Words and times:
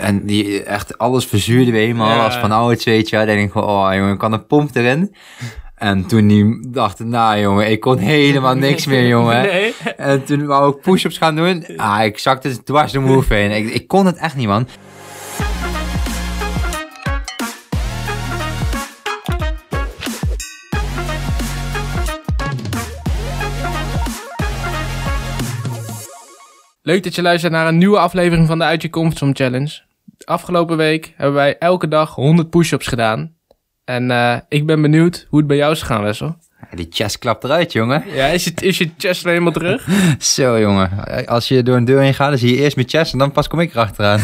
En 0.00 0.26
die 0.26 0.62
echt 0.62 0.98
alles 0.98 1.26
verzuurde 1.26 1.70
we 1.72 1.78
helemaal 1.78 2.20
als 2.20 2.36
van 2.36 2.52
ouds, 2.52 2.84
weet 2.84 3.08
je. 3.08 3.16
wel. 3.16 3.26
Dan 3.26 3.34
denk 3.34 3.46
ik 3.46 3.52
van, 3.52 3.64
oh 3.64 3.88
jongen, 3.94 4.12
ik 4.12 4.18
kan 4.18 4.32
een 4.32 4.46
pomp 4.46 4.74
erin. 4.74 5.14
En 5.74 6.06
toen 6.06 6.26
die 6.26 6.70
dacht, 6.70 6.98
nou 6.98 7.38
jongen, 7.40 7.70
ik 7.70 7.80
kon 7.80 7.98
helemaal 7.98 8.54
niks 8.66 8.86
meer, 8.86 9.06
jongen. 9.06 9.42
Nee. 9.42 9.74
En 9.96 10.24
toen 10.24 10.46
wou 10.46 10.74
ik 10.76 10.80
push-ups 10.82 11.18
gaan 11.18 11.36
doen. 11.36 11.66
Ah, 11.76 12.04
ik 12.04 12.18
zakte 12.18 12.48
dus 12.48 12.58
dwars 12.64 12.92
de 12.92 12.98
move 12.98 13.34
heen. 13.34 13.50
Ik, 13.50 13.74
ik 13.74 13.88
kon 13.88 14.06
het 14.06 14.16
echt 14.16 14.36
niet, 14.36 14.46
man. 14.46 14.66
Leuk 26.82 27.02
dat 27.02 27.14
je 27.14 27.22
luistert 27.22 27.52
naar 27.52 27.66
een 27.66 27.78
nieuwe 27.78 27.98
aflevering 27.98 28.46
van 28.46 28.58
de 28.58 28.64
Uit 28.64 28.82
Je 28.82 28.90
Comfortzone 28.90 29.32
Challenge. 29.32 29.85
Afgelopen 30.26 30.76
week 30.76 31.14
hebben 31.16 31.34
wij 31.34 31.58
elke 31.58 31.88
dag 31.88 32.14
100 32.14 32.50
push-ups 32.50 32.86
gedaan. 32.86 33.34
En 33.84 34.10
eh, 34.10 34.36
ik 34.48 34.66
ben 34.66 34.82
benieuwd 34.82 35.26
hoe 35.28 35.38
het 35.38 35.48
bij 35.48 35.56
jou 35.56 35.72
is 35.72 35.80
gegaan, 35.80 36.02
Wessel. 36.02 36.36
Die 36.74 36.86
chest 36.90 37.18
klapt 37.18 37.44
eruit, 37.44 37.72
jongen. 37.72 38.04
Ja, 38.06 38.26
is 38.26 38.44
je, 38.44 38.52
is 38.54 38.78
je 38.78 38.90
chest 38.98 39.22
weer 39.22 39.32
helemaal 39.32 39.52
terug? 39.52 39.88
Zo, 40.34 40.60
jongen. 40.60 41.26
Als 41.26 41.48
je 41.48 41.62
door 41.62 41.76
een 41.76 41.84
deur 41.84 42.00
heen 42.00 42.14
gaat, 42.14 42.28
dan 42.28 42.38
zie 42.38 42.54
je 42.54 42.62
eerst 42.62 42.76
mijn 42.76 42.88
chest 42.88 43.12
en 43.12 43.18
dan 43.18 43.32
pas 43.32 43.48
kom 43.48 43.60
ik 43.60 43.70
erachteraan. 43.70 44.20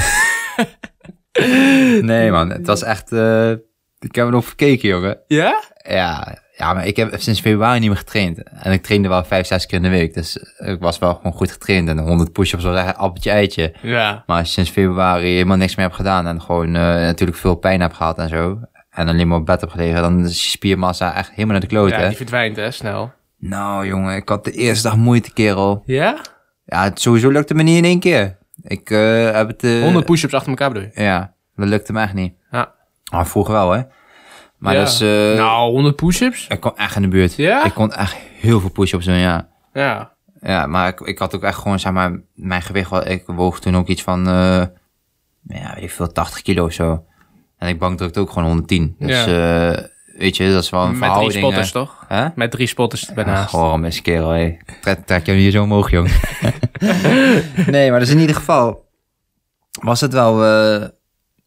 nee, 2.10 2.30
man. 2.30 2.50
Het 2.50 2.66
was 2.66 2.82
echt... 2.82 3.12
eh, 3.12 3.50
ik 3.98 4.14
heb 4.14 4.26
er 4.26 4.30
nog 4.30 4.44
verkeken, 4.44 4.88
jongen. 4.88 5.18
Ja? 5.26 5.62
Ja, 5.88 6.38
ja, 6.56 6.74
maar 6.74 6.86
ik 6.86 6.96
heb 6.96 7.14
sinds 7.16 7.40
februari 7.40 7.78
niet 7.78 7.88
meer 7.88 7.98
getraind. 7.98 8.42
En 8.42 8.72
ik 8.72 8.82
trainde 8.82 9.08
wel 9.08 9.24
vijf, 9.24 9.46
zes 9.46 9.66
keer 9.66 9.76
in 9.76 9.82
de 9.82 9.88
week. 9.88 10.14
Dus 10.14 10.36
ik 10.58 10.80
was 10.80 10.98
wel 10.98 11.14
gewoon 11.14 11.32
goed 11.32 11.50
getraind. 11.50 11.88
En 11.88 11.98
100 11.98 12.32
push-ups 12.32 12.64
was 12.64 12.76
echt 12.76 12.96
appeltje 12.96 13.30
eitje. 13.30 13.74
Ja. 13.82 14.22
Maar 14.26 14.46
sinds 14.46 14.70
februari 14.70 15.32
helemaal 15.32 15.56
niks 15.56 15.74
meer 15.74 15.84
hebt 15.84 15.96
gedaan... 15.96 16.26
en 16.26 16.42
gewoon 16.42 16.66
eh, 16.66 16.82
natuurlijk 16.82 17.38
veel 17.38 17.54
pijn 17.54 17.80
hebt 17.80 17.96
gehad 17.96 18.18
en 18.18 18.28
zo... 18.28 18.60
en 18.90 19.08
alleen 19.08 19.28
maar 19.28 19.38
op 19.38 19.46
bed 19.46 19.60
hebt 19.60 19.72
gelegen... 19.72 20.02
dan 20.02 20.24
is 20.24 20.44
je 20.44 20.50
spiermassa 20.50 21.14
echt 21.14 21.28
helemaal 21.30 21.52
naar 21.52 21.60
de 21.60 21.66
kloot, 21.66 21.90
Ja, 21.90 22.06
die 22.08 22.16
verdwijnt 22.16 22.56
hè, 22.56 22.70
snel. 22.70 23.12
Nou, 23.38 23.86
jongen, 23.86 24.16
ik 24.16 24.28
had 24.28 24.44
de 24.44 24.52
eerste 24.52 24.88
dag 24.88 24.96
moeite, 24.96 25.32
kerel. 25.32 25.82
Ja? 25.86 26.20
Ja, 26.64 26.82
het 26.84 27.00
sowieso 27.00 27.30
lukte 27.30 27.54
me 27.54 27.62
niet 27.62 27.76
in 27.76 27.84
één 27.84 28.00
keer. 28.00 28.36
Ik 28.62 28.90
eh, 28.90 29.30
heb 29.32 29.48
het... 29.48 29.64
eh, 29.64 29.82
100 29.82 30.04
push-ups 30.06 30.34
achter 30.34 30.48
elkaar 30.50 30.72
bedoel 30.72 30.88
je? 30.94 31.02
Ja, 31.02 31.32
dat 31.56 31.68
lukte 31.68 31.92
me 31.92 32.00
echt 32.00 32.14
niet. 32.14 32.34
Ja. 32.50 32.72
Maar 33.12 33.26
vroeger 33.26 33.54
wel, 33.54 33.70
hè? 33.70 33.82
Maar 34.62 34.74
Ja. 34.74 34.78
dat 34.80 34.88
is... 34.92 35.00
eh, 35.00 35.36
Nou, 35.36 35.70
100 35.72 35.96
push-ups? 35.96 36.46
Ik 36.48 36.60
kon 36.60 36.76
echt 36.76 36.96
in 36.96 37.02
de 37.02 37.08
buurt. 37.08 37.34
Ja? 37.36 37.64
Ik 37.64 37.74
kon 37.74 37.92
echt 37.92 38.16
heel 38.40 38.60
veel 38.60 38.70
push-ups 38.70 39.04
doen, 39.04 39.14
ja. 39.14 39.48
Ja. 39.72 40.12
Ja, 40.40 40.66
maar 40.66 40.88
ik, 40.88 41.00
ik 41.00 41.18
had 41.18 41.34
ook 41.34 41.42
echt 41.42 41.58
gewoon, 41.58 41.78
zeg 41.78 41.92
maar, 41.92 42.20
mijn 42.34 42.62
gewicht, 42.62 42.90
wel, 42.90 43.06
ik 43.08 43.22
woog 43.26 43.60
toen 43.60 43.76
ook 43.76 43.86
iets 43.88 44.02
van, 44.02 44.28
eh 44.28 44.62
ja, 45.48 45.74
weet 45.74 45.82
ik 45.82 45.90
veel, 45.90 46.12
80 46.12 46.42
kilo 46.42 46.64
of 46.64 46.72
zo. 46.72 47.04
En 47.58 47.68
ik 47.68 47.78
bankdrukte 47.78 48.20
ook 48.20 48.28
gewoon 48.30 48.44
110. 48.48 48.96
Dus, 48.98 49.26
eh 49.26 49.78
weet 50.18 50.36
je, 50.36 50.52
dat 50.52 50.62
is 50.62 50.70
wel 50.70 50.80
een 50.82 50.86
Met 50.88 50.98
drie 50.98 51.08
verhouding. 51.10 51.38
spotters 51.44 51.70
toch? 51.72 52.04
Hè? 52.08 52.26
Met 52.34 52.50
drie 52.50 52.66
spotters 52.66 53.10
ernaast. 53.14 53.48
Goh, 53.48 53.74
mes 53.74 54.02
kerel, 54.02 54.30
hé. 54.30 54.56
Trek, 54.80 55.06
trek 55.06 55.26
je 55.26 55.32
hier 55.32 55.50
zo 55.50 55.62
omhoog, 55.62 55.90
jong. 55.90 56.08
nee, 57.66 57.90
maar 57.90 58.00
dus 58.00 58.10
in 58.10 58.18
ieder 58.18 58.36
geval 58.36 58.84
was 59.82 60.00
het 60.00 60.12
wel, 60.12 60.44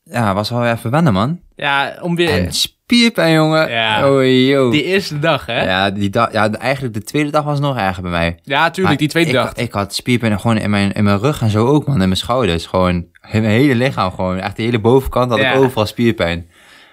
ja, 0.04 0.34
was 0.34 0.50
wel 0.50 0.66
even 0.66 0.92
wennen, 0.92 1.14
man. 1.14 1.40
Ja, 1.56 1.98
om 2.02 2.16
weer... 2.16 2.30
En 2.30 2.52
spierpijn, 2.90 3.34
jongen. 3.34 3.70
Ja. 3.70 4.10
Oh, 4.12 4.24
yo. 4.48 4.70
Die 4.72 4.84
eerste 4.84 5.20
dag, 5.20 5.46
hè? 5.46 5.64
Ja, 5.64 5.64
Ja, 5.86 5.92
die 5.92 6.10
dag, 6.10 6.32
ja, 6.32 6.52
eigenlijk 6.52 6.94
de 6.94 7.04
tweede 7.04 7.30
dag 7.30 7.44
was 7.44 7.60
nog 7.60 7.78
erger 7.78 8.02
bij 8.02 8.12
mij. 8.12 8.40
tuurlijk, 8.44 8.78
Maar 8.82 8.98
die 8.98 9.08
tweede 9.08 9.30
ik, 9.30 9.36
dag. 9.36 9.54
Ik 9.54 9.72
had 9.74 9.96
spierpijn 9.96 10.40
gewoon 10.40 10.58
in 10.58 10.70
mijn, 10.70 10.92
in 10.92 11.04
mijn 11.04 11.20
rug 11.20 11.42
en 11.42 11.50
zo 11.50 11.66
ook, 11.68 11.86
man. 11.88 11.94
In 12.02 12.08
mijn 12.08 12.18
schouders. 12.18 12.66
Gewoon, 12.66 12.94
in 13.32 13.42
mijn 13.42 13.46
hele 13.46 13.76
lichaam 13.76 14.12
gewoon. 14.12 14.38
Echt 14.38 14.56
de 14.56 14.64
hele 14.64 14.80
bovenkant 14.80 15.30
had 15.32 15.40
Ja. 15.40 15.52
ik 15.52 15.60
overal 15.60 15.86
spierpijn. 15.86 16.48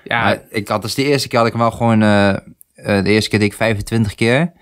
Ja, 0.05 0.23
Maar 0.23 0.41
ik 0.51 0.69
had 0.69 0.83
dus 0.83 0.95
de 0.95 1.05
eerste 1.05 1.29
keer 1.29 1.39
had 1.39 1.47
ik 1.49 1.55
hem 1.55 1.63
wel 1.63 1.71
gewoon... 1.71 2.03
eh, 2.03 2.29
eh, 2.29 2.37
de 3.05 3.11
eerste 3.11 3.31
keer 3.31 3.39
deed 3.39 3.51
ik 3.51 3.57
25 3.57 4.15
keer. 4.15 4.53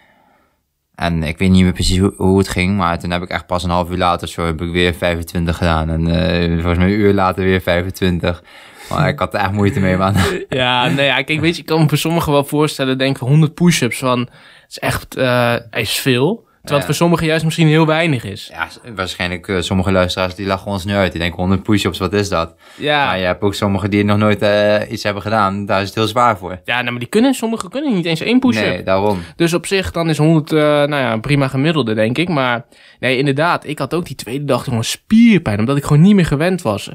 En 0.94 1.22
ik 1.22 1.38
weet 1.38 1.50
niet 1.50 1.62
meer 1.62 1.72
precies 1.72 1.98
hoe, 1.98 2.12
hoe 2.16 2.38
het 2.38 2.48
ging. 2.48 2.76
Maar 2.76 2.98
toen 2.98 3.10
heb 3.10 3.22
ik 3.22 3.28
echt 3.28 3.46
pas 3.46 3.64
een 3.64 3.70
half 3.70 3.90
uur 3.90 3.96
later 3.96 4.28
zo 4.28 4.44
heb 4.46 4.60
ik 4.62 4.72
weer 4.72 4.94
25 4.94 5.56
gedaan. 5.56 5.90
En 5.90 6.06
eh, 6.08 6.52
volgens 6.52 6.78
mij 6.78 6.86
een 6.86 6.98
uur 7.00 7.12
later 7.12 7.44
weer 7.44 7.60
25. 7.60 8.42
Maar 8.90 9.08
ik 9.08 9.18
had 9.18 9.34
er 9.34 9.40
echt 9.40 9.52
moeite 9.52 9.80
mee, 9.80 9.96
man. 9.96 10.14
Ja, 10.48 10.88
nee, 10.88 11.06
ja, 11.06 11.22
kijk, 11.22 11.40
weet 11.40 11.54
je, 11.54 11.60
ik 11.60 11.66
kan 11.66 11.80
me 11.80 11.88
voor 11.88 11.98
sommigen 11.98 12.32
wel 12.32 12.44
voorstellen, 12.44 12.98
denk 12.98 13.18
van 13.18 13.28
100 13.28 13.54
push-ups 13.54 13.98
van, 13.98 14.18
het 14.20 14.30
is 14.68 14.78
echt, 14.78 15.16
eh 15.16 15.54
is 15.70 15.98
veel. 15.98 16.48
Terwijl 16.60 16.86
het 16.86 16.96
voor 16.96 17.06
sommigen 17.06 17.26
juist 17.26 17.44
misschien 17.44 17.66
heel 17.66 17.86
weinig 17.86 18.24
is. 18.24 18.50
Ja, 18.52 18.68
waarschijnlijk 18.94 19.48
eh, 19.48 19.60
sommige 19.60 19.92
luisteraars 19.92 20.34
die 20.34 20.46
lachen 20.46 20.70
ons 20.70 20.84
nu 20.84 20.94
uit. 20.94 21.12
Die 21.12 21.20
denken 21.20 21.38
100 21.38 21.62
push-ups, 21.62 21.98
wat 21.98 22.12
is 22.12 22.28
dat? 22.28 22.54
Ja, 22.76 23.06
Maar 23.06 23.18
je 23.18 23.24
hebt 23.24 23.42
ook 23.42 23.54
sommigen 23.54 23.90
die 23.90 24.04
nog 24.04 24.18
nooit 24.18 24.42
eh, 24.42 24.90
iets 24.90 25.02
hebben 25.02 25.22
gedaan. 25.22 25.66
Daar 25.66 25.80
is 25.80 25.86
het 25.86 25.94
heel 25.94 26.06
zwaar 26.06 26.38
voor. 26.38 26.60
ja 26.64 26.74
nou, 26.74 26.90
maar 26.90 26.98
die 26.98 27.08
kunnen, 27.08 27.34
sommigen 27.34 27.70
kunnen 27.70 27.94
niet 27.94 28.04
eens 28.04 28.20
één 28.20 28.38
push-up. 28.38 28.64
Nee, 28.64 28.82
daarom. 28.82 29.22
Dus 29.36 29.54
op 29.54 29.66
zich, 29.66 29.90
dan 29.90 30.08
is 30.08 30.18
100, 30.18 30.52
eh, 30.52 30.58
nou 30.58 30.90
ja, 30.90 31.16
prima 31.16 31.48
gemiddelde, 31.48 31.94
denk 31.94 32.18
ik. 32.18 32.28
Maar 32.28 32.64
nee, 32.98 33.16
inderdaad, 33.18 33.66
ik 33.66 33.78
had 33.78 33.94
ook 33.94 34.06
die 34.06 34.16
tweede 34.16 34.44
dag 34.44 34.64
gewoon 34.64 34.84
spierpijn, 34.84 35.58
omdat 35.58 35.76
ik 35.76 35.84
gewoon 35.84 36.02
niet 36.02 36.14
meer 36.14 36.26
gewend 36.26 36.62
was. 36.62 36.90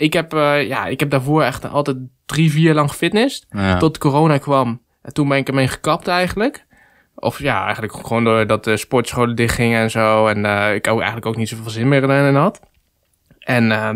Ik 0.00 0.12
heb, 0.12 0.34
eh, 0.34 0.66
ja, 0.66 0.86
ik 0.86 1.00
heb 1.00 1.10
daarvoor 1.10 1.42
echt 1.42 1.68
altijd 1.68 1.96
drie, 2.26 2.50
vier 2.50 2.74
lang 2.74 2.90
gefitnessd. 2.90 3.46
Ja. 3.50 3.76
Tot 3.76 3.98
corona 3.98 4.38
kwam. 4.38 4.82
En 5.02 5.12
toen 5.12 5.28
ben 5.28 5.38
ik 5.38 5.48
ermee 5.48 5.68
gekapt 5.68 6.08
eigenlijk. 6.08 6.66
Of 7.14 7.38
ja, 7.38 7.64
eigenlijk 7.64 7.92
gewoon 7.92 8.24
doordat 8.24 8.64
de 8.64 8.76
sportscholen 8.76 9.36
dichtgingen 9.36 9.80
en 9.80 9.90
zo. 9.90 10.26
En 10.26 10.44
eh, 10.44 10.74
ik 10.74 10.86
ook 10.86 10.96
eigenlijk 10.96 11.26
ook 11.26 11.36
niet 11.36 11.48
zoveel 11.48 11.70
zin 11.70 11.88
meer 11.88 12.26
in 12.26 12.34
had. 12.34 12.60
En 13.38 13.72
eh, 13.72 13.90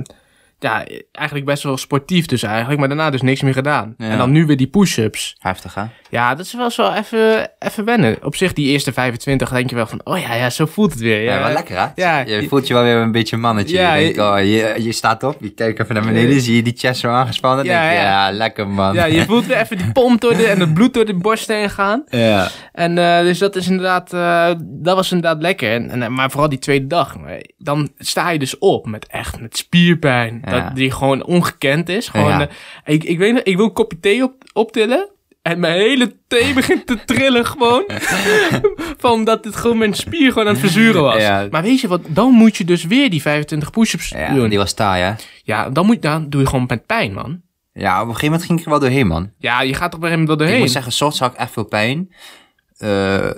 ja, 0.65 0.85
eigenlijk 1.13 1.47
best 1.47 1.63
wel 1.63 1.77
sportief 1.77 2.27
dus 2.27 2.43
eigenlijk. 2.43 2.79
Maar 2.79 2.89
daarna 2.89 3.11
dus 3.11 3.23
niks 3.23 3.43
meer 3.43 3.53
gedaan. 3.53 3.95
Ja. 3.99 4.09
En 4.09 4.19
dan 4.19 4.31
nu 4.31 4.47
weer 4.47 4.57
die 4.57 4.67
push-ups. 4.67 5.37
Heftig, 5.39 5.75
hè? 5.75 5.83
Ja, 6.11 6.35
dat 6.35 6.47
is 6.47 6.55
wel 6.55 6.71
zo 6.71 6.93
even, 6.93 7.51
even 7.59 7.85
wennen. 7.85 8.17
Op 8.23 8.37
zich, 8.37 8.53
die 8.53 8.69
eerste 8.69 8.93
25 8.93 9.51
denk 9.51 9.71
je 9.71 9.77
wel 9.77 9.87
van... 9.87 10.01
Oh 10.05 10.19
ja, 10.19 10.35
ja 10.35 10.51
zo 10.51 10.67
voelt 10.67 10.93
het 10.93 11.01
weer. 11.01 11.23
Ja, 11.23 11.35
Ja, 11.35 11.43
wel 11.43 11.53
lekker, 11.53 11.79
hè? 11.79 11.87
Ja, 11.95 12.19
je 12.19 12.49
voelt 12.49 12.67
je 12.67 12.75
wel 12.75 12.83
weer 12.83 12.97
een 12.97 13.13
beetje 13.13 13.37
een 13.37 13.43
mannetje. 13.43 13.77
Ja, 13.77 13.95
je, 13.95 14.05
denkt, 14.05 14.19
oh, 14.19 14.39
je, 14.39 14.75
je 14.79 14.93
staat 14.93 15.23
op, 15.23 15.37
je 15.41 15.51
kijkt 15.51 15.81
even 15.81 15.95
naar 15.95 16.05
beneden, 16.05 16.41
zie 16.41 16.57
je 16.57 16.63
die 16.63 16.75
chest 16.77 17.01
zo 17.01 17.09
aangespannen. 17.09 17.65
Ja, 17.65 17.81
denk 17.81 17.93
je, 17.93 17.99
ja. 17.99 18.33
lekker, 18.33 18.69
man. 18.69 18.95
Ja, 18.95 19.05
je 19.05 19.25
voelt 19.25 19.47
weer 19.47 19.57
even 19.57 19.77
die 19.77 19.93
pomp 19.93 20.21
door 20.21 20.37
de, 20.37 20.47
en 20.47 20.61
het 20.61 20.75
bloed 20.75 20.95
door 20.95 21.05
de 21.05 21.15
borst 21.15 21.49
heen 21.49 21.71
gaan. 21.71 22.05
Ja. 22.09 22.49
En 22.73 22.99
eh, 22.99 23.21
dus 23.21 23.39
dat 23.39 23.57
is 23.57 23.69
inderdaad, 23.69 24.13
eh, 24.13 24.51
dat 24.61 24.97
was 24.97 25.13
inderdaad 25.13 25.43
lekker. 25.43 25.73
En, 25.73 26.03
en, 26.03 26.13
maar 26.13 26.31
vooral 26.31 26.49
die 26.49 26.59
tweede 26.59 26.87
dag, 26.87 27.17
dan 27.59 27.89
sta 27.99 28.31
je 28.31 28.39
dus 28.39 28.59
op 28.59 28.87
met 28.87 29.07
echt 29.07 29.41
met 29.41 29.57
spierpijn. 29.57 30.43
Ja. 30.57 30.65
Dat 30.65 30.77
die 30.77 30.91
gewoon 30.91 31.25
ongekend 31.25 31.89
is. 31.89 32.09
Gewoon, 32.09 32.29
Ja. 32.29 32.49
eh, 32.85 32.95
ik, 32.95 33.05
ik 33.05 33.19
weet 33.19 33.41
ik 33.45 33.57
wil 33.57 33.65
een 33.65 33.73
kopje 33.73 34.01
thee 34.01 34.23
op, 34.23 34.35
optillen. 34.53 35.09
En 35.43 35.61
mijn 35.61 35.79
hele 35.79 36.17
thee 36.29 36.53
begint 36.61 36.87
te 36.87 37.05
trillen 37.05 37.47
gewoon. 37.47 37.85
Van 38.99 39.11
omdat 39.13 39.45
het 39.45 39.57
gewoon 39.57 39.79
mijn 39.79 39.95
spier 39.95 40.29
gewoon 40.33 40.47
aan 40.47 40.53
het 40.53 40.63
verzuren 40.63 41.03
was. 41.03 41.21
Ja. 41.23 41.47
Maar 41.51 41.63
weet 41.63 41.81
je 41.81 41.89
wat, 41.89 42.01
dan 42.09 42.31
moet 42.33 42.57
je 42.57 42.65
dus 42.65 42.85
weer 42.85 43.11
die 43.11 43.21
25 43.23 43.71
push-ups 43.71 44.09
ja, 44.09 44.35
doen. 44.35 44.49
die 44.49 44.59
was 44.59 44.73
taai, 44.73 45.03
hè? 45.03 45.13
Ja, 45.43 45.71
dan, 45.71 45.87
moet, 45.87 46.03
dan 46.03 46.31
doe 46.31 46.41
je 46.41 46.47
gewoon 46.47 46.65
met 46.69 46.87
pijn, 46.87 47.13
man. 47.13 47.41
Ja, 47.73 47.95
op 47.95 48.01
een 48.01 48.07
gegeven 48.15 48.27
moment 48.31 48.45
ging 48.47 48.59
ik 48.59 48.65
er 48.65 48.71
wel 48.71 48.81
doorheen, 48.81 49.07
man. 49.07 49.31
Ja, 49.39 49.63
je 49.63 49.75
gaat 49.75 49.91
er 49.93 49.97
op 49.99 50.03
een 50.03 50.09
gegeven 50.09 50.19
moment 50.21 50.31
Ik 50.31 50.39
doorheen. 50.39 50.59
moet 50.61 50.71
zeggen, 50.71 50.93
soms 50.93 51.19
had 51.19 51.33
ik 51.33 51.39
echt 51.39 51.53
veel 51.53 51.65
pijn. 51.65 52.13
Eh 52.79 53.31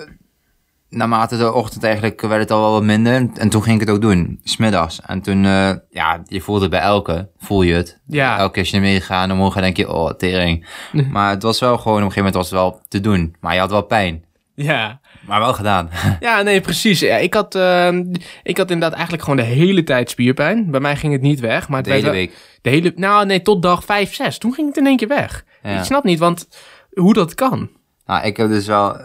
naarmate 0.89 1.37
de 1.37 1.53
ochtend 1.53 1.83
eigenlijk 1.83 2.21
werd 2.21 2.41
het 2.41 2.51
al 2.51 2.61
wel 2.61 2.71
wat 2.71 2.83
minder. 2.83 3.27
En 3.33 3.49
toen 3.49 3.63
ging 3.63 3.81
ik 3.81 3.87
het 3.87 3.95
ook 3.95 4.01
doen, 4.01 4.39
smiddags. 4.43 4.99
En 5.05 5.21
toen, 5.21 5.45
eh, 5.45 5.71
ja, 5.89 6.21
je 6.25 6.41
voelde 6.41 6.61
het 6.61 6.69
bij 6.71 6.79
elke, 6.79 7.29
voel 7.37 7.61
je 7.61 7.73
het. 7.73 7.99
Ja. 8.07 8.37
Elke 8.37 8.51
keer 8.51 8.61
als 8.61 8.69
je 8.71 8.75
ermee 8.75 9.01
gaat, 9.01 9.27
dan 9.27 9.37
morgen 9.37 9.61
denk 9.61 9.77
je, 9.77 9.93
oh, 9.93 10.11
tering. 10.11 10.67
maar 11.11 11.29
het 11.29 11.43
was 11.43 11.59
wel 11.59 11.77
gewoon, 11.77 11.97
op 11.97 12.03
een 12.03 12.11
gegeven 12.11 12.23
moment 12.33 12.35
was 12.35 12.45
het 12.49 12.59
wel 12.59 12.81
te 12.87 12.99
doen. 12.99 13.35
Maar 13.39 13.53
je 13.53 13.59
had 13.59 13.71
wel 13.71 13.81
pijn. 13.83 14.25
Ja. 14.55 14.99
Maar 15.27 15.39
wel 15.39 15.53
gedaan. 15.53 15.89
Ja, 16.19 16.41
nee, 16.41 16.61
precies. 16.61 16.99
Ja, 16.99 17.15
ik, 17.17 17.33
had, 17.33 17.55
ehm, 17.55 18.03
ik 18.43 18.57
had 18.57 18.71
inderdaad 18.71 18.93
eigenlijk 18.93 19.23
gewoon 19.23 19.39
de 19.39 19.51
hele 19.53 19.83
tijd 19.83 20.09
spierpijn. 20.09 20.71
Bij 20.71 20.79
mij 20.79 20.95
ging 20.95 21.13
het 21.13 21.21
niet 21.21 21.39
weg. 21.39 21.67
Maar 21.67 21.77
het 21.77 21.85
De 21.87 21.91
hele 21.91 22.03
wel- 22.03 22.13
week. 22.13 22.33
De 22.61 22.69
hele, 22.69 22.93
nou, 22.95 23.25
nee, 23.25 23.41
tot 23.41 23.61
dag 23.61 23.83
5, 23.83 24.13
6. 24.15 24.37
Toen 24.37 24.53
ging 24.53 24.67
het 24.67 24.77
in 24.77 24.85
één 24.85 24.97
keer 24.97 25.07
weg. 25.07 25.45
Ja. 25.63 25.77
Ik 25.77 25.83
snap 25.83 26.03
niet, 26.03 26.19
want 26.19 26.47
hoe 26.93 27.13
dat 27.13 27.35
kan. 27.35 27.69
Nou, 28.05 28.25
ik 28.25 28.37
heb 28.37 28.47
dus 28.49 28.67
wel, 28.67 28.97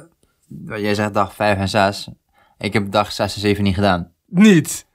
jij 0.66 0.94
zegt 0.94 1.14
dag 1.14 1.34
5 1.34 1.58
en 1.58 1.68
6. 1.68 2.08
Ik 2.58 2.72
heb 2.72 2.90
dag 2.90 3.12
6 3.12 3.34
en 3.34 3.40
7 3.40 3.64
niet 3.64 3.74
gedaan. 3.74 4.10
Niet. 4.26 4.86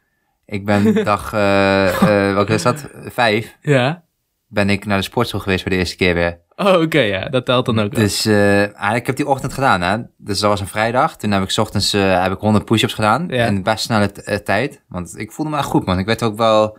Ik 0.45 0.65
ben 0.65 0.94
dag, 1.04 1.33
eh 1.33 1.88
eh 1.88 2.33
welke 2.33 2.54
is 2.54 2.62
dat? 2.63 2.89
5. 3.06 3.57
Ja. 3.62 4.04
Ben 4.48 4.69
ik 4.69 4.86
naar 4.86 4.98
de 4.98 5.04
sportschool 5.04 5.39
geweest 5.39 5.62
voor 5.62 5.71
de 5.71 5.77
eerste 5.77 5.95
keer 5.95 6.13
weer. 6.13 6.39
Oh, 6.56 6.81
oké, 6.81 7.00
ja. 7.00 7.30
Dat 7.30 7.45
telt 7.45 7.65
dan 7.65 7.80
ook. 7.80 7.95
Dus 7.95 8.27
ah, 8.75 8.95
ik 8.95 9.06
heb 9.07 9.15
die 9.15 9.27
ochtend 9.27 9.54
gedaan, 9.54 9.81
hè. 9.81 9.98
Dus 10.18 10.39
dat 10.39 10.50
was 10.50 10.59
een 10.59 10.68
vrijdag. 10.68 11.18
Toen 11.18 11.31
heb 11.31 11.44
ik 11.44 11.50
's 11.50 11.57
ochtends 11.57 11.92
heb 11.92 12.31
ik 12.31 12.39
100 12.39 12.65
push-ups 12.65 12.94
gedaan. 12.94 13.25
Ja. 13.27 13.45
In 13.45 13.63
best 13.63 13.83
snelle 13.83 14.12
tijd. 14.44 14.83
Want 14.88 15.18
ik 15.18 15.31
voelde 15.31 15.51
me 15.51 15.57
echt 15.57 15.65
goed, 15.68 15.86
man. 15.86 16.00
Ik 16.00 16.06
werd 16.06 16.24
ook 16.24 16.38
wel... 16.38 16.77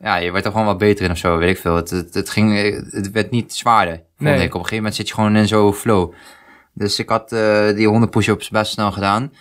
Ja, 0.00 0.16
je 0.16 0.32
werd 0.32 0.44
er 0.44 0.50
gewoon 0.50 0.66
wat 0.66 0.78
beter 0.78 1.04
in 1.04 1.10
of 1.10 1.16
zo, 1.18 1.36
weet 1.38 1.50
ik 1.50 1.58
veel. 1.58 1.76
Het, 1.76 1.90
het, 1.90 2.14
het 2.14 2.30
ging, 2.30 2.74
het 2.90 3.10
werd 3.10 3.30
niet 3.30 3.54
zwaarder, 3.54 3.94
vond 3.94 4.30
Nee. 4.30 4.34
ik. 4.34 4.40
Op 4.40 4.44
een 4.46 4.50
gegeven 4.52 4.76
moment 4.76 4.94
zit 4.94 5.08
je 5.08 5.14
gewoon 5.14 5.36
in 5.36 5.48
zo'n 5.48 5.72
flow. 5.74 6.12
Dus 6.78 6.98
ik 6.98 7.08
had 7.08 7.32
eh, 7.32 7.66
die 7.74 7.88
100 7.88 8.10
push-ups 8.10 8.48
best 8.48 8.72
snel 8.72 8.92
gedaan. 8.92 9.32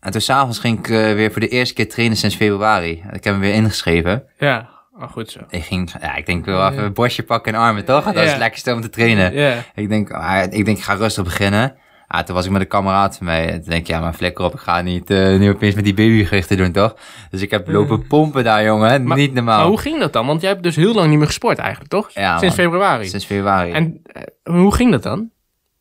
En 0.00 0.10
toen 0.12 0.20
s'avonds 0.20 0.58
ging 0.58 0.78
ik 0.78 0.88
eh, 0.88 0.96
weer 1.12 1.30
voor 1.32 1.40
de 1.40 1.48
eerste 1.48 1.74
keer 1.74 1.88
trainen 1.88 2.16
sinds 2.16 2.36
februari. 2.36 2.90
Ik 2.90 3.24
heb 3.24 3.24
hem 3.24 3.38
weer 3.40 3.54
ingeschreven. 3.54 4.24
Ja. 4.38 4.68
Maar 4.98 5.08
goed 5.08 5.30
zo. 5.30 5.40
Ik 5.48 5.62
ging, 5.64 5.92
ja, 6.00 6.14
ik 6.16 6.26
denk 6.26 6.44
wel 6.44 6.70
even 6.70 6.84
een 6.84 6.92
borstje 6.92 7.22
pakken 7.22 7.54
en 7.54 7.60
armen, 7.60 7.84
toch? 7.84 8.04
Dat 8.04 8.14
is 8.14 8.22
Ja. 8.22 8.28
het 8.28 8.38
lekkerste 8.38 8.72
om 8.74 8.80
te 8.80 8.88
trainen. 8.90 9.34
Ja. 9.34 9.64
Ik 9.74 9.88
denk, 9.88 10.10
ah, 10.10 10.42
ik 10.50 10.64
denk, 10.64 10.76
ik 10.78 10.82
ga 10.84 10.94
rustig 10.94 11.24
beginnen. 11.24 11.74
Ah, 12.06 12.20
toen 12.20 12.34
was 12.34 12.44
ik 12.44 12.50
met 12.50 12.60
een 12.60 12.66
kameraad 12.68 13.16
van 13.16 13.26
mij. 13.26 13.50
Toen 13.52 13.62
denk 13.70 13.80
ik, 13.80 13.86
ja, 13.86 14.00
maar 14.00 14.12
flikker 14.12 14.44
op, 14.44 14.52
ik 14.54 14.60
ga 14.60 14.80
niet, 14.80 15.10
eh 15.10 15.38
nu 15.38 15.50
opeens 15.50 15.74
met 15.74 15.84
die 15.84 15.94
babygewichten 15.94 16.56
doen, 16.56 16.72
toch? 16.72 16.96
Dus 17.30 17.40
ik 17.42 17.50
heb 17.50 17.68
lopen 17.68 18.06
pompen 18.06 18.44
daar, 18.44 18.64
jongen. 18.64 19.04
Maar- 19.04 19.16
niet 19.16 19.34
normaal. 19.34 19.58
Maar 19.58 19.66
hoe 19.68 19.78
ging 19.78 19.98
dat 20.00 20.12
dan? 20.12 20.26
Want 20.26 20.40
jij 20.40 20.50
hebt 20.50 20.62
dus 20.62 20.76
heel 20.76 20.94
lang 20.94 21.08
niet 21.08 21.18
meer 21.18 21.26
gesport 21.26 21.58
eigenlijk, 21.58 21.90
toch? 21.90 22.10
Ja, 22.10 22.38
Sinds 22.38 22.56
man. 22.56 22.64
februari. 22.66 23.06
Sinds 23.08 23.24
februari. 23.24 23.70
En 23.72 24.02
hoe 24.42 24.74
ging 24.74 24.90
dat 24.90 25.02
dan? 25.02 25.30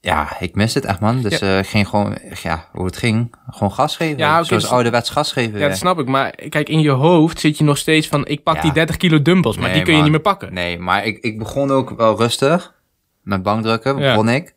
Ja, 0.03 0.39
ik 0.39 0.55
mis 0.55 0.73
het 0.73 0.85
echt, 0.85 0.99
man. 0.99 1.21
Dus 1.21 1.41
eh, 1.41 1.59
ging 1.61 1.87
gewoon, 1.87 2.17
ja, 2.41 2.65
hoe 2.71 2.85
het 2.85 2.97
ging, 2.97 3.35
gewoon 3.49 3.71
gas 3.71 3.95
geven. 3.95 4.17
Ja, 4.17 4.35
oké, 4.35 4.45
Zoals 4.45 4.63
dus- 4.63 4.71
ouderwets 4.71 5.09
gas 5.09 5.31
geven. 5.31 5.59
Ja, 5.59 5.67
dat 5.67 5.77
snap 5.77 5.99
ik. 5.99 6.07
Maar 6.07 6.31
kijk, 6.49 6.69
in 6.69 6.79
je 6.79 6.89
hoofd 6.89 7.39
zit 7.39 7.57
je 7.57 7.63
nog 7.63 7.77
steeds 7.77 8.07
van... 8.07 8.25
ik 8.27 8.43
pak 8.43 8.55
Ja. 8.55 8.61
die 8.61 8.71
30 8.73 8.97
kilo 8.97 9.21
dumbbells, 9.21 9.55
maar 9.55 9.65
Nee, 9.65 9.73
die 9.73 9.83
kun 9.83 9.95
je 9.95 10.01
niet 10.01 10.11
meer 10.11 10.19
pakken. 10.19 10.53
Nee, 10.53 10.79
maar 10.79 11.05
ik, 11.05 11.17
ik 11.19 11.37
begon 11.37 11.71
ook 11.71 11.89
wel 11.97 12.17
rustig. 12.17 12.73
Met 13.21 13.43
bankdrukken 13.43 13.95
begon 13.95 14.29
ik. 14.29 14.55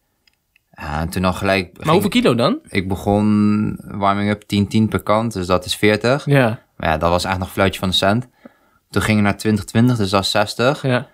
En 0.70 1.08
toen 1.08 1.24
al 1.24 1.32
gelijk... 1.32 1.84
Maar 1.84 1.92
hoeveel 1.92 2.10
kilo 2.10 2.34
dan? 2.34 2.58
Ik 2.68 2.88
begon 2.88 3.78
warming 3.84 4.30
up 4.30 4.42
10-10 4.42 4.88
per 4.88 5.02
kant, 5.02 5.32
dus 5.32 5.46
dat 5.46 5.64
is 5.64 5.76
40. 5.76 6.24
Ja, 6.24 6.60
Maar 6.76 6.90
ja, 6.90 6.96
dat 6.96 7.10
was 7.10 7.24
echt 7.24 7.38
nog 7.38 7.50
fluitje 7.52 7.80
van 7.80 7.88
de 7.88 7.94
cent. 7.94 8.28
Toen 8.90 9.02
ging 9.02 9.18
ik 9.18 9.24
naar 9.24 9.36
2020, 9.36 9.96
dus 9.96 10.10
dat 10.10 10.22
is 10.22 10.30
60. 10.30 10.82
ja. 10.82 11.06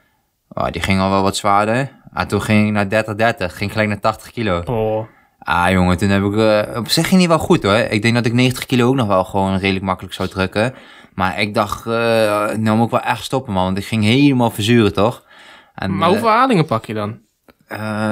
Oh, 0.52 0.66
die 0.70 0.82
ging 0.82 1.00
al 1.00 1.10
wel 1.10 1.22
wat 1.22 1.36
zwaarder. 1.36 1.92
En 2.12 2.28
toen 2.28 2.42
ging 2.42 2.66
ik 2.66 2.72
naar 2.90 3.04
30-30, 3.52 3.54
ging 3.54 3.70
gelijk 3.70 3.88
naar 3.88 4.00
80 4.00 4.30
kilo. 4.30 4.62
Oh. 4.64 5.06
Ah 5.38 5.70
jongen, 5.70 5.98
toen 5.98 6.08
heb 6.08 6.22
ik... 6.22 6.36
eh, 6.36 6.76
op 6.76 6.88
zich 6.88 7.08
ging 7.08 7.20
die 7.20 7.28
wel 7.28 7.38
goed 7.38 7.62
hoor. 7.62 7.74
Ik 7.74 8.02
denk 8.02 8.14
dat 8.14 8.26
ik 8.26 8.32
90 8.32 8.66
kilo 8.66 8.88
ook 8.88 8.94
nog 8.94 9.06
wel 9.06 9.24
gewoon 9.24 9.56
redelijk 9.56 9.84
makkelijk 9.84 10.14
zou 10.14 10.28
drukken. 10.28 10.74
Maar 11.14 11.40
ik 11.40 11.54
dacht, 11.54 11.86
eh 11.86 11.92
nou 12.56 12.76
moet 12.76 12.84
ik 12.84 12.90
wel 12.90 13.00
echt 13.00 13.24
stoppen 13.24 13.52
man, 13.52 13.64
want 13.64 13.78
ik 13.78 13.84
ging 13.84 14.04
helemaal 14.04 14.50
verzuren 14.50 14.92
toch? 14.92 15.24
En, 15.74 15.96
Maar 15.96 16.06
eh, 16.06 16.12
hoeveel 16.12 16.28
halingen 16.30 16.66
pak 16.66 16.84
je 16.84 16.94
dan? 16.94 17.18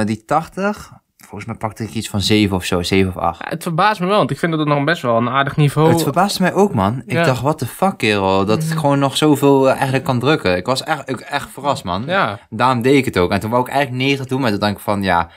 die 0.06 0.24
80, 0.24 0.92
volgens 1.28 1.44
mij 1.50 1.58
pakte 1.58 1.82
ik 1.82 1.94
iets 1.94 2.08
van 2.08 2.20
7 2.20 2.56
of 2.56 2.64
zo, 2.64 2.82
7 2.82 3.08
of 3.08 3.16
8. 3.22 3.38
Ja, 3.44 3.48
het 3.48 3.62
verbaast 3.62 4.00
me 4.00 4.06
wel, 4.06 4.16
want 4.16 4.30
ik 4.30 4.38
vind 4.38 4.50
dat 4.52 4.60
het 4.60 4.68
nog 4.68 4.84
best 4.84 5.02
wel 5.02 5.16
een 5.16 5.28
aardig 5.28 5.56
niveau... 5.56 5.88
Het 5.90 6.02
verbaasde 6.02 6.42
mij 6.42 6.52
ook, 6.52 6.74
man. 6.74 7.02
Ik 7.06 7.12
Ja. 7.12 7.24
dacht, 7.24 7.40
what 7.42 7.58
the 7.58 7.66
fuck, 7.66 7.96
kerel. 7.96 8.44
Dat 8.44 8.62
ik 8.62 8.70
gewoon 8.78 8.98
nog 8.98 9.16
zoveel 9.16 9.68
eh, 9.68 9.74
eigenlijk 9.74 10.04
kan 10.04 10.18
drukken. 10.18 10.56
Ik 10.56 10.66
was 10.66 10.82
echt, 10.82 11.10
ik, 11.10 11.20
echt 11.20 11.48
verrast, 11.50 11.84
man. 11.84 12.02
Ja, 12.06 12.38
Daarom 12.50 12.82
deed 12.82 12.94
ik 12.96 13.04
het 13.04 13.18
ook. 13.18 13.30
En 13.30 13.40
toen 13.40 13.50
wou 13.50 13.62
ik 13.62 13.68
eigenlijk 13.68 14.02
90 14.02 14.26
doen, 14.26 14.40
maar 14.40 14.50
toen 14.50 14.58
dacht 14.58 14.72
ik 14.72 14.78
van, 14.78 15.02
ja, 15.02 15.30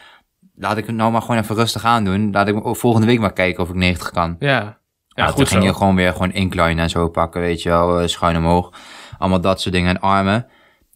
laat 0.55 0.77
ik 0.77 0.85
het 0.85 0.95
nou 0.95 1.11
maar 1.11 1.21
gewoon 1.21 1.37
even 1.37 1.55
rustig 1.55 1.85
aan 1.85 2.03
doen. 2.03 2.31
Laat 2.31 2.47
ik 2.47 2.55
volgende 2.63 3.07
week 3.07 3.19
maar 3.19 3.33
kijken 3.33 3.63
of 3.63 3.69
ik 3.69 3.75
90 3.75 4.11
kan. 4.11 4.35
ja. 4.39 4.49
Ja, 4.49 5.23
Ja, 5.23 5.25
toen 5.25 5.35
goed 5.35 5.47
ging 5.47 5.61
zo. 5.61 5.67
je 5.67 5.73
gewoon 5.73 5.95
weer 5.95 6.11
gewoon 6.11 6.31
incline 6.31 6.81
en 6.81 6.89
zo 6.89 7.09
pakken, 7.09 7.41
weet 7.41 7.61
je 7.61 7.69
wel. 7.69 7.99
eh, 7.99 8.07
Schuin 8.07 8.37
omhoog. 8.37 8.69
Allemaal 9.17 9.41
dat 9.41 9.61
soort 9.61 9.73
dingen. 9.75 9.89
En 9.95 10.01
armen. 10.01 10.47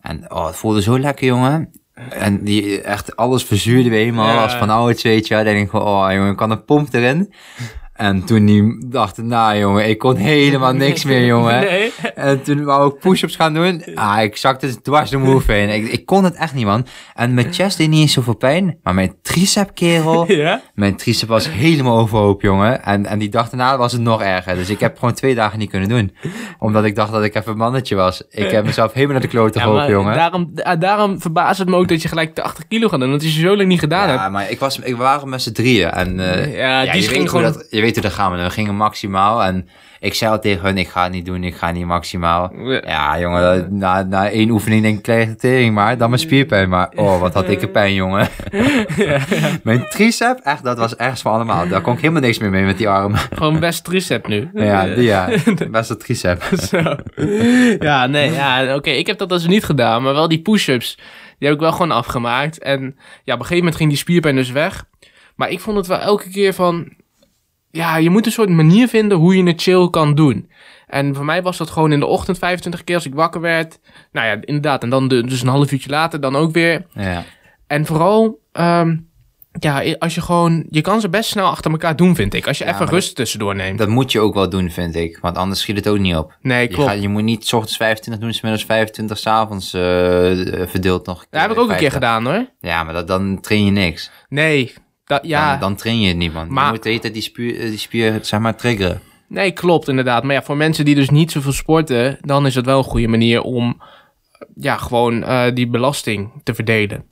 En 0.01 0.31
oh, 0.31 0.45
het 0.45 0.55
voelde 0.55 0.81
zo 0.81 0.99
lekker, 0.99 1.25
jongen. 1.25 1.71
En 2.09 2.43
die 2.43 2.81
echt 2.81 3.15
alles 3.15 3.43
verzuurde 3.43 3.89
weer 3.89 3.99
helemaal 3.99 4.35
Ja. 4.35 4.43
als 4.43 4.55
van 4.55 4.69
ouds, 4.69 5.03
weet 5.03 5.27
je 5.27 5.35
wel. 5.35 5.43
Dan 5.43 5.53
denk 5.53 5.65
ik 5.65 5.71
van, 5.71 5.81
oh 5.81 6.07
jongen, 6.11 6.35
kan 6.35 6.51
een 6.51 6.65
pomp 6.65 6.93
erin. 6.93 7.33
En 7.95 8.23
toen 8.25 8.45
die 8.45 8.85
dacht, 8.87 9.17
nou 9.17 9.57
jongen, 9.57 9.89
ik 9.89 9.97
kon 9.97 10.15
helemaal 10.15 10.73
niks 10.85 11.03
meer, 11.03 11.25
jongen. 11.25 11.59
Nee. 11.59 11.91
En 12.15 12.41
toen 12.43 12.63
wou 12.63 12.93
ik 12.93 12.99
push-ups 12.99 13.35
gaan 13.35 13.53
doen. 13.53 13.83
Ah, 13.95 14.21
ik 14.23 14.37
zakte 14.37 14.81
dwars 14.81 15.09
de 15.09 15.17
move 15.17 15.51
heen. 15.51 15.69
Ik, 15.69 15.87
ik 15.91 16.05
kon 16.05 16.23
het 16.23 16.35
echt 16.35 16.53
niet, 16.53 16.65
man. 16.65 16.85
En 17.13 17.33
mijn 17.33 17.53
chest 17.53 17.77
deed 17.77 17.89
niet 17.89 18.01
eens 18.01 18.13
zoveel 18.13 18.35
pijn. 18.35 18.77
Maar 18.83 18.93
mijn 18.93 19.13
tricep, 19.21 19.71
kerel. 19.73 20.25
Ja? 20.31 20.61
Mijn 20.73 20.95
tricep 20.95 21.27
was 21.27 21.49
helemaal 21.49 21.97
overhoop, 21.99 22.41
jongen. 22.41 22.83
En, 22.83 23.05
en 23.05 23.19
die 23.19 23.29
dag 23.29 23.49
daarna 23.49 23.77
was 23.77 23.91
het 23.91 24.01
nog 24.01 24.21
erger. 24.21 24.55
Dus 24.55 24.69
ik 24.69 24.79
heb 24.79 24.97
gewoon 24.99 25.13
twee 25.13 25.35
dagen 25.35 25.59
niet 25.59 25.69
kunnen 25.69 25.89
doen. 25.89 26.15
Omdat 26.59 26.83
ik 26.85 26.95
dacht 26.95 27.11
dat 27.11 27.23
ik 27.23 27.35
even 27.35 27.51
een 27.51 27.57
mannetje 27.57 27.95
was. 27.95 28.23
Ik 28.29 28.51
heb 28.51 28.65
mezelf 28.65 28.93
helemaal 28.93 29.13
naar 29.13 29.23
de 29.23 29.27
klote 29.27 29.57
Ja, 29.59 29.63
geholpen, 29.63 29.89
jongen. 29.91 30.15
Daarom, 30.15 30.49
da- 30.53 30.75
daarom 30.75 31.21
verbaast 31.21 31.59
het 31.59 31.69
me 31.69 31.75
ook 31.75 31.87
dat 31.87 32.01
je 32.01 32.07
gelijk 32.07 32.35
80 32.35 32.67
kilo 32.67 32.87
gaat 32.87 32.99
doen. 32.99 33.13
Als 33.13 33.23
je 33.23 33.29
zo 33.41 33.55
lang 33.57 33.67
niet 33.67 33.79
gedaan 33.79 34.07
hebt. 34.09 34.19
Ja, 34.19 34.29
maar 34.29 34.49
ik 34.51 34.59
was, 34.59 34.79
ik 34.79 34.83
we 34.95 34.95
waren 34.95 35.29
met 35.29 35.41
z'n 35.41 35.51
drieën. 35.51 35.89
En, 35.91 36.19
eh, 36.19 36.57
Ja, 36.57 36.91
die 36.91 37.01
ging 37.01 37.29
gewoon- 37.29 37.43
dat, 37.43 37.67
weet 37.85 37.93
hoe 37.93 38.03
dat 38.03 38.13
gaan 38.13 38.31
we. 38.31 38.43
We 38.43 38.49
gingen 38.49 38.75
maximaal. 38.75 39.43
En 39.43 39.69
ik 39.99 40.13
zei 40.13 40.31
al 40.31 40.39
tegen 40.39 40.65
hun, 40.65 40.77
ik 40.77 40.87
ga 40.87 41.03
het 41.03 41.11
niet 41.11 41.25
doen. 41.25 41.43
Ik 41.43 41.55
ga 41.55 41.71
niet 41.71 41.85
maximaal. 41.85 42.51
Ja. 42.85 43.19
Jongen, 43.19 43.77
na, 43.77 44.03
na 44.03 44.29
één 44.29 44.49
oefening 44.49 44.81
denk 44.81 44.97
ik, 44.97 45.03
krijg 45.03 45.29
ik 45.29 45.37
tering 45.37 45.73
maar. 45.73 45.97
Dan 45.97 46.09
mijn 46.09 46.21
spierpijn. 46.21 46.69
Maar, 46.69 46.91
oh, 46.95 47.19
wat 47.19 47.33
had 47.33 47.49
ik 47.49 47.61
een 47.61 47.71
pijn, 47.71 47.93
jongen. 47.93 48.27
Mijn 49.63 49.85
tricep, 49.89 50.39
echt, 50.43 50.63
dat 50.63 50.77
was 50.77 50.95
ergens 50.95 51.21
van 51.21 51.33
allemaal. 51.33 51.67
Daar 51.67 51.81
kon 51.81 51.93
ik 51.93 51.99
helemaal 51.99 52.21
niks 52.21 52.39
meer 52.39 52.49
mee 52.49 52.63
met 52.63 52.77
die 52.77 52.89
armen. 52.89 53.19
Gewoon 53.33 53.59
best 53.59 53.83
tricep 53.83 54.27
nu. 54.27 54.49
Ja, 54.53 54.85
die, 54.85 55.03
ja. 55.03 55.29
Best 55.71 55.89
een 55.89 55.97
tricep. 55.97 56.43
Zo. 56.69 56.95
Ja, 57.79 58.07
nee, 58.07 58.31
ja, 58.31 58.75
oké. 58.75 58.89
Ik 58.89 59.07
heb 59.07 59.17
dat 59.17 59.29
dus 59.29 59.47
niet 59.47 59.63
gedaan, 59.63 60.03
maar 60.03 60.13
wel 60.13 60.27
die 60.27 60.41
push-ups. 60.41 60.95
Die 61.37 61.47
heb 61.47 61.53
ik 61.53 61.63
wel 61.63 61.71
gewoon 61.71 61.91
afgemaakt. 61.91 62.59
En 62.59 62.81
ja, 63.23 63.33
op 63.33 63.39
een 63.39 63.45
gegeven 63.45 63.57
moment 63.57 63.75
ging 63.75 63.89
die 63.89 63.97
spierpijn 63.97 64.35
dus 64.35 64.51
weg. 64.51 64.85
Maar 65.35 65.49
ik 65.49 65.59
vond 65.59 65.77
het 65.77 65.87
wel 65.87 65.99
elke 65.99 66.29
keer 66.29 66.53
van... 66.53 66.93
Ja, 67.75 67.97
je 67.97 68.09
moet 68.09 68.25
een 68.25 68.31
soort 68.31 68.49
manier 68.49 68.87
vinden 68.87 69.17
hoe 69.17 69.37
je 69.37 69.43
het 69.43 69.61
chill 69.61 69.89
kan 69.89 70.15
doen. 70.15 70.49
En 70.87 71.15
voor 71.15 71.25
mij 71.25 71.41
was 71.41 71.57
dat 71.57 71.69
gewoon 71.69 71.91
in 71.91 71.99
de 71.99 72.05
ochtend 72.05 72.37
25 72.37 72.83
keer 72.83 72.95
als 72.95 73.05
ik 73.05 73.13
wakker 73.15 73.41
werd. 73.41 73.79
Nou 74.11 74.27
ja, 74.27 74.37
inderdaad. 74.41 74.83
En 74.83 74.89
dan 74.89 75.07
de- 75.07 75.23
dus 75.23 75.41
een 75.41 75.47
half 75.47 75.71
uurtje 75.71 75.89
later 75.89 76.19
dan 76.21 76.35
ook 76.35 76.51
weer. 76.51 76.85
Ja. 76.93 77.23
En 77.67 77.85
vooral, 77.85 78.39
ehm, 78.51 78.97
ja, 79.59 79.83
als 79.99 80.15
je 80.15 80.21
gewoon... 80.21 80.65
Je 80.69 80.81
kan 80.81 81.01
ze 81.01 81.09
best 81.09 81.29
snel 81.29 81.45
achter 81.45 81.71
elkaar 81.71 81.95
doen, 81.95 82.15
vind 82.15 82.33
ik. 82.33 82.47
Als 82.47 82.57
je 82.57 82.65
Ja, 82.65 82.73
even 82.73 82.85
rust 82.87 83.15
tussendoor 83.15 83.55
neemt. 83.55 83.77
Dat 83.77 83.87
moet 83.87 84.11
je 84.11 84.19
ook 84.19 84.33
wel 84.33 84.49
doen, 84.49 84.69
vind 84.71 84.95
ik. 84.95 85.17
Want 85.21 85.37
anders 85.37 85.59
schiet 85.61 85.75
het 85.75 85.87
ook 85.87 85.99
niet 85.99 86.15
op. 86.15 86.37
nee, 86.41 86.61
Je, 86.67 86.73
klopt. 86.73 86.89
gaat, 86.89 87.01
je 87.01 87.09
moet 87.09 87.23
niet 87.23 87.47
's 87.47 87.53
ochtends 87.53 87.77
25 87.77 88.23
doen, 88.23 88.33
's 88.33 88.41
middags 88.41 88.65
25, 88.65 89.17
's 89.17 89.25
avonds 89.27 89.73
eh, 89.73 89.81
verdeeld 90.67 91.05
nog. 91.05 91.25
Dat 91.29 91.41
heb 91.41 91.51
ik 91.51 91.57
ook 91.57 91.69
een 91.69 91.77
keer 91.77 91.91
50. 91.91 91.93
gedaan, 91.93 92.25
hoor. 92.25 92.45
Ja, 92.59 92.83
maar 92.83 92.93
dat, 92.93 93.07
dan 93.07 93.39
train 93.41 93.65
je 93.65 93.71
niks. 93.71 94.11
Nee, 94.29 94.73
dat, 95.05 95.19
ja... 95.25 95.51
Dan, 95.51 95.59
dan 95.59 95.75
train 95.75 95.99
je 95.99 96.07
het 96.07 96.17
niet, 96.17 96.33
man. 96.33 96.53
Maar- 96.53 96.65
Je 96.65 96.71
moet 96.71 96.83
de 96.83 96.89
hele 96.89 97.01
tijd 97.01 97.13
die 97.13 97.21
spier, 97.21 97.59
eh, 97.59 97.69
die 97.69 97.77
spier, 97.77 98.19
zeg 98.21 98.39
maar, 98.39 98.55
triggeren. 98.55 99.01
Nee, 99.27 99.51
klopt 99.51 99.87
inderdaad. 99.87 100.23
Maar 100.23 100.33
ja, 100.35 100.43
voor 100.43 100.57
mensen 100.57 100.85
die 100.85 100.95
dus 100.95 101.09
niet 101.09 101.31
zoveel 101.31 101.51
sporten, 101.51 102.17
dan 102.21 102.45
is 102.45 102.53
dat 102.53 102.65
wel 102.65 102.77
een 102.77 102.83
goede 102.83 103.07
manier 103.07 103.41
om 103.41 103.81
ja, 104.55 104.77
gewoon 104.77 105.23
eh, 105.23 105.53
die 105.53 105.67
belasting 105.67 106.31
te 106.43 106.53
verdelen. 106.53 107.03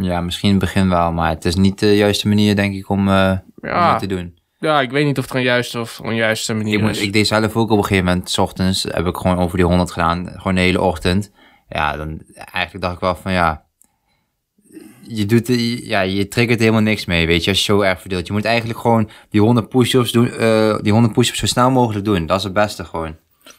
Ja, 0.00 0.20
misschien 0.20 0.48
in 0.50 0.54
het 0.56 0.64
begin 0.64 0.88
wel, 0.88 1.12
maar 1.12 1.28
het 1.28 1.44
is 1.44 1.54
niet 1.56 1.78
de 1.78 1.96
juiste 1.96 2.28
manier, 2.28 2.56
denk 2.56 2.74
ik, 2.74 2.88
om, 2.88 3.08
eh, 3.08 3.30
om 3.60 3.68
dat 3.70 3.98
te 3.98 4.06
doen. 4.06 4.38
ja, 4.58 4.80
ik 4.80 4.90
weet 4.90 5.04
niet 5.06 5.18
of 5.18 5.24
het 5.24 5.34
een 5.34 5.42
juiste 5.42 5.80
of 5.80 6.00
onjuiste 6.00 6.54
manier 6.54 6.80
Ik, 6.82 6.88
is. 6.88 7.00
ik 7.00 7.12
deed 7.12 7.26
zelf 7.26 7.56
ook 7.56 7.70
op 7.70 7.78
een 7.78 7.84
gegeven 7.84 8.04
moment, 8.04 8.30
s 8.30 8.38
ochtends, 8.38 8.82
heb 8.88 9.06
ik 9.06 9.16
gewoon 9.16 9.38
over 9.38 9.56
die 9.56 9.66
100 9.66 9.90
gedaan. 9.90 10.28
Gewoon 10.36 10.54
de 10.54 10.60
hele 10.60 10.80
ochtend. 10.80 11.30
Ja, 11.68 11.96
dan 11.96 12.22
eigenlijk 12.34 12.80
dacht 12.80 12.94
ik 12.94 13.00
wel 13.00 13.14
van 13.14 13.32
ja. 13.32 13.64
Je 15.08 15.26
doet, 15.26 15.46
ja, 15.84 16.00
je 16.00 16.28
triggert 16.28 16.58
helemaal 16.58 16.80
niks 16.80 17.04
mee, 17.04 17.26
weet 17.26 17.44
je, 17.44 17.50
als 17.50 17.58
je 17.58 17.72
zo 17.72 17.80
erg 17.80 18.00
verdeelt. 18.00 18.26
Je 18.26 18.32
moet 18.32 18.44
eigenlijk 18.44 18.78
gewoon 18.78 19.10
die 19.30 19.40
100 19.40 19.68
push-ups 19.68 20.12
doen, 20.12 20.30
eh, 20.30 20.78
die 20.80 20.92
100 20.92 21.14
push-ups 21.14 21.38
zo 21.38 21.46
snel 21.46 21.70
mogelijk 21.70 22.04
doen. 22.04 22.26
Dat 22.26 22.38
is 22.38 22.44
het 22.44 22.52
beste 22.52 22.84
gewoon. 22.84 23.16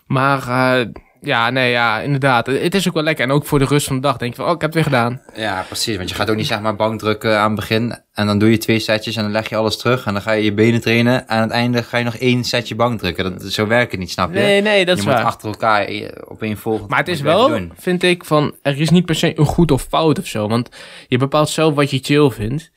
Maar 0.07 0.47
eh, 0.47 0.87
ja, 1.23 1.49
nee, 1.49 1.71
ja, 1.71 1.99
inderdaad. 1.99 2.45
Het 2.45 2.75
is 2.75 2.87
ook 2.87 2.93
wel 2.93 3.03
lekker. 3.03 3.25
En 3.25 3.31
ook 3.31 3.45
voor 3.45 3.59
de 3.59 3.65
rust 3.65 3.87
van 3.87 3.95
de 3.95 4.01
dag 4.01 4.17
denk 4.17 4.31
je 4.31 4.37
van, 4.41 4.49
oh, 4.49 4.55
ik 4.55 4.61
heb 4.61 4.73
het 4.73 4.83
weer 4.83 4.93
gedaan. 4.93 5.21
Ja, 5.35 5.63
precies. 5.67 5.97
Want 5.97 6.09
je 6.09 6.15
gaat 6.15 6.29
ook 6.29 6.35
niet 6.35 6.47
zeg 6.47 6.61
maar 6.61 6.75
bankdrukken 6.75 7.39
aan 7.39 7.51
het 7.51 7.55
begin. 7.55 7.95
En 8.13 8.25
dan 8.25 8.39
doe 8.39 8.49
je 8.49 8.57
twee 8.57 8.79
setjes 8.79 9.15
en 9.15 9.23
dan 9.23 9.31
leg 9.31 9.49
je 9.49 9.55
alles 9.55 9.77
terug. 9.77 10.05
En 10.05 10.13
dan 10.13 10.21
ga 10.21 10.31
je 10.31 10.43
je 10.43 10.53
benen 10.53 10.81
trainen. 10.81 11.27
En 11.27 11.35
aan 11.35 11.41
het 11.41 11.51
einde 11.51 11.83
ga 11.83 11.97
je 11.97 12.03
nog 12.03 12.15
één 12.15 12.43
setje 12.43 12.75
bankdrukken. 12.75 13.23
Dat, 13.23 13.51
zo 13.51 13.67
werkt 13.67 13.91
het 13.91 13.99
niet, 13.99 14.11
snap 14.11 14.33
je? 14.33 14.39
Nee, 14.39 14.61
nee, 14.61 14.85
dat 14.85 14.95
je 14.95 15.01
is 15.01 15.07
moet 15.07 15.15
waar. 15.15 15.25
achter 15.25 15.47
elkaar 15.47 15.83
eh, 15.83 16.07
op 16.27 16.41
één 16.41 16.57
volgend 16.57 16.89
Maar 16.89 16.99
het 16.99 17.07
is 17.07 17.21
moet 17.21 17.27
wel, 17.27 17.59
vind 17.77 18.03
ik, 18.03 18.25
van 18.25 18.55
er 18.61 18.79
is 18.79 18.89
niet 18.89 19.05
per 19.05 19.15
se 19.15 19.39
een 19.39 19.45
goed 19.45 19.71
of 19.71 19.81
fout 19.81 20.19
of 20.19 20.27
zo. 20.27 20.47
Want 20.47 20.69
je 21.07 21.17
bepaalt 21.17 21.49
zelf 21.49 21.75
wat 21.75 21.89
je 21.89 21.99
chill 22.01 22.29
vindt. 22.29 22.71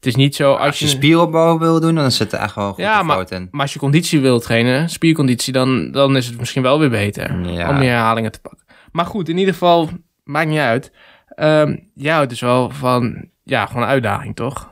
Het 0.00 0.08
is 0.08 0.14
niet 0.14 0.34
zo 0.34 0.52
als, 0.52 0.60
Als 0.66 0.78
je 0.78 0.86
spieropbouw 0.86 1.58
wil 1.58 1.80
doen, 1.80 1.94
dan 1.94 2.10
zit 2.10 2.32
er 2.32 2.38
echt 2.38 2.54
wel 2.54 2.68
goed 2.72 2.76
Ja, 2.84 3.02
maar- 3.02 3.32
in. 3.32 3.48
Maar 3.50 3.60
als 3.60 3.72
je 3.72 3.78
conditie 3.78 4.20
wilt 4.20 4.42
trainen, 4.42 4.88
spierconditie, 4.90 5.52
dan, 5.52 5.90
dan 5.90 6.16
is 6.16 6.26
het 6.26 6.38
misschien 6.38 6.62
wel 6.62 6.78
weer 6.78 6.90
beter 6.90 7.40
Ja. 7.50 7.68
om 7.68 7.78
meer 7.78 7.90
herhalingen 7.90 8.32
te 8.32 8.40
pakken. 8.40 8.60
Maar 8.92 9.06
goed, 9.06 9.28
in 9.28 9.38
ieder 9.38 9.52
geval, 9.52 9.88
maakt 10.24 10.48
niet 10.48 10.58
uit. 10.58 10.92
Ehm 11.34 11.76
ja, 11.94 12.20
het 12.20 12.32
is 12.32 12.40
wel 12.40 12.70
van, 12.70 13.24
ja, 13.44 13.66
gewoon 13.66 13.82
een 13.82 13.88
uitdaging, 13.88 14.36
toch? 14.36 14.70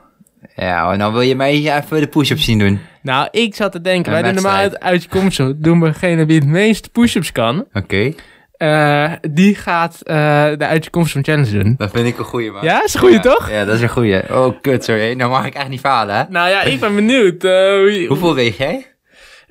Ja, 0.56 0.92
en 0.92 0.98
dan 0.98 1.12
wil 1.12 1.20
je 1.20 1.34
mij 1.36 1.52
even 1.76 2.00
de 2.00 2.06
push-ups 2.06 2.44
zien 2.44 2.58
doen. 2.58 2.80
Nou, 3.02 3.28
ik 3.30 3.54
zat 3.54 3.72
te 3.72 3.80
denken, 3.80 4.12
Een 4.12 4.22
wij 4.22 4.32
doen 4.32 4.42
normaal 4.42 4.70
uit, 4.78 5.08
comfort, 5.08 5.62
doen 5.64 5.80
we 5.80 5.86
degene 5.86 6.26
die 6.26 6.38
het 6.38 6.48
meeste 6.48 6.90
push-ups 6.90 7.32
kan. 7.32 7.64
Oké, 7.72 8.12
Eh, 8.58 9.12
die 9.30 9.54
gaat 9.54 10.00
eh, 10.02 10.14
de 10.56 10.66
uit 10.66 10.84
je 10.84 10.90
comfort 10.90 11.24
challenge 11.26 11.62
doen. 11.62 11.74
dat 11.78 11.90
vind 11.90 12.06
ik 12.06 12.18
een 12.18 12.24
goeie, 12.24 12.50
man. 12.50 12.64
Ja, 12.64 12.84
is 12.84 12.94
een 12.94 13.00
goeie, 13.00 13.14
Ja, 13.14 13.20
toch? 13.20 13.50
Ja, 13.50 13.64
dat 13.64 13.74
is 13.74 13.80
een 13.82 13.88
goeie. 13.88 14.22
Oh, 14.36 14.60
kut, 14.60 14.84
sorry. 14.84 15.12
Nou 15.12 15.30
mag 15.30 15.46
ik 15.46 15.54
echt 15.54 15.68
niet 15.68 15.80
falen, 15.80 16.14
hè? 16.16 16.22
Nou 16.28 16.48
ja, 16.48 16.62
ik 16.62 16.80
ben 16.80 16.94
benieuwd. 16.94 17.44
eh, 17.44 18.08
Hoeveel 18.08 18.34
weeg 18.34 18.56
jij? 18.56 18.86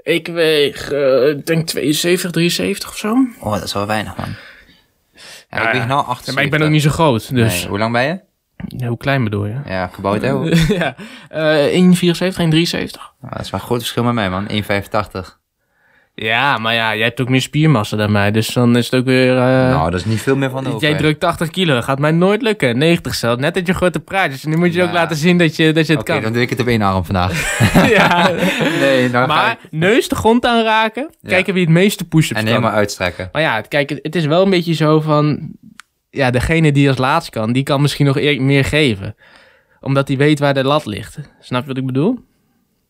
Ik 0.04 0.28
weeg, 0.28 0.92
ik 1.30 1.46
denk 1.46 1.68
72, 1.68 2.32
73 2.32 2.90
of 2.90 2.98
zo. 2.98 3.16
Oh, 3.40 3.54
dat 3.54 3.64
is 3.64 3.74
wel 3.74 3.86
weinig, 3.88 4.18
man. 4.18 4.30
Ja, 5.50 5.58
Ja, 5.58 5.66
ik 5.68 5.72
weeg 5.72 5.82
ja. 5.82 5.88
nou 5.88 6.00
78. 6.00 6.36
maar 6.36 6.44
ik 6.44 6.52
ben 6.52 6.62
ook 6.62 6.70
niet 6.70 6.82
zo 6.82 6.90
groot, 6.90 7.36
dus... 7.36 7.60
Nee, 7.60 7.68
hoe 7.70 7.80
lang 7.80 7.92
ben 7.92 8.04
je? 8.04 8.20
Ja, 8.78 8.88
hoe 8.88 8.98
klein 8.98 9.24
bedoel 9.24 9.46
je? 9.46 9.56
Ja, 9.66 9.88
gebouwd, 9.88 10.22
hè? 10.22 10.32
Nou, 10.32 10.56
ja, 10.80 10.96
eh 11.30 11.82
1,74, 11.82 12.38
1,73. 12.38 12.90
dat 13.22 13.40
is 13.40 13.50
wel 13.50 13.60
een 13.60 13.66
groot 13.66 13.80
verschil 13.80 14.04
met 14.04 14.14
mij, 14.14 14.30
man. 14.30 14.48
1,85. 14.52 15.40
Ja, 16.20 16.58
maar 16.58 16.74
ja, 16.74 16.96
jij 16.96 17.06
hebt 17.06 17.22
ook 17.22 17.30
meer 17.30 17.42
spiermassa 17.42 17.98
dan 17.98 18.12
mij. 18.12 18.32
Dus 18.32 18.48
dan 18.54 18.78
is 18.78 18.86
het 18.86 19.00
ook 19.00 19.06
weer... 19.06 19.30
eh, 19.38 19.44
nou, 19.44 19.92
dat 19.92 20.00
is 20.00 20.06
niet 20.06 20.22
veel 20.22 20.36
meer 20.36 20.50
van 20.50 20.68
over. 20.68 20.88
Jij 20.90 20.98
drukt 20.98 21.20
80 21.20 21.50
kilo, 21.50 21.74
dat 21.74 21.84
gaat 21.84 22.00
mij 22.00 22.12
nooit 22.12 22.42
lukken. 22.42 22.78
90 22.78 23.16
zelfs, 23.16 23.42
net 23.42 23.54
dat 23.54 23.68
je 23.68 23.74
grote 23.74 24.00
praat. 24.00 24.32
Dus 24.32 24.44
nu 24.46 24.58
moet 24.58 24.74
je 24.74 24.84
ook 24.84 24.92
laten 24.92 25.16
zien 25.16 25.38
dat 25.38 25.56
je, 25.56 25.72
dat 25.74 25.86
je 25.88 25.92
het 25.94 26.02
Oké, 26.02 26.12
kan. 26.14 26.22
dan 26.22 26.34
doe 26.34 26.42
ik 26.42 26.50
het 26.50 26.60
op 26.60 26.68
één 26.68 26.82
arm 26.82 27.06
vandaag. 27.06 27.60
ja. 27.98 28.30
nee, 28.80 29.10
nou 29.10 29.30
ga 29.30 29.36
Maar 29.36 29.52
ik... 29.52 29.72
neus 29.72 30.08
de 30.08 30.16
grond 30.16 30.46
aanraken, 30.46 31.10
Ja. 31.22 31.30
kijken 31.30 31.54
wie 31.54 31.64
het 31.64 31.72
meeste 31.74 32.08
push-ups 32.08 32.40
En 32.40 32.46
kan. 32.46 32.54
helemaal 32.54 32.76
uitstrekken. 32.78 33.30
Maar 33.32 33.42
ja, 33.42 33.56
het- 33.56 33.68
kijk, 33.68 33.90
het 34.02 34.16
is 34.16 34.26
wel 34.26 34.44
een 34.44 34.50
beetje 34.50 34.74
zo 34.74 35.02
van... 35.02 35.52
Ja, 36.10 36.30
degene 36.32 36.72
die 36.72 36.88
als 36.88 36.98
laatst 36.98 37.30
kan, 37.30 37.52
die 37.52 37.64
kan 37.64 37.82
misschien 37.82 38.06
nog 38.06 38.18
eer- 38.18 38.42
meer 38.42 38.66
geven. 38.66 39.16
Omdat 39.82 40.08
hij 40.08 40.18
weet 40.18 40.40
waar 40.40 40.54
de 40.54 40.64
lat 40.64 40.86
ligt. 40.86 41.18
Snap 41.40 41.62
je 41.62 41.68
wat 41.68 41.78
ik 41.78 41.86
bedoel? 41.86 42.20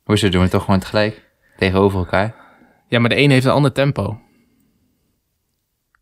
Hoezo 0.04 0.26
doen 0.30 0.38
we 0.38 0.42
het 0.44 0.52
toch 0.52 0.64
gewoon 0.64 0.80
tegelijk? 0.80 1.22
Tegenover 1.58 2.00
elkaar? 2.00 2.36
Ja, 2.88 3.00
maar 3.00 3.10
de 3.10 3.18
een 3.18 3.32
heeft 3.32 3.46
een 3.46 3.52
ander 3.52 3.72
tempo. 3.72 4.20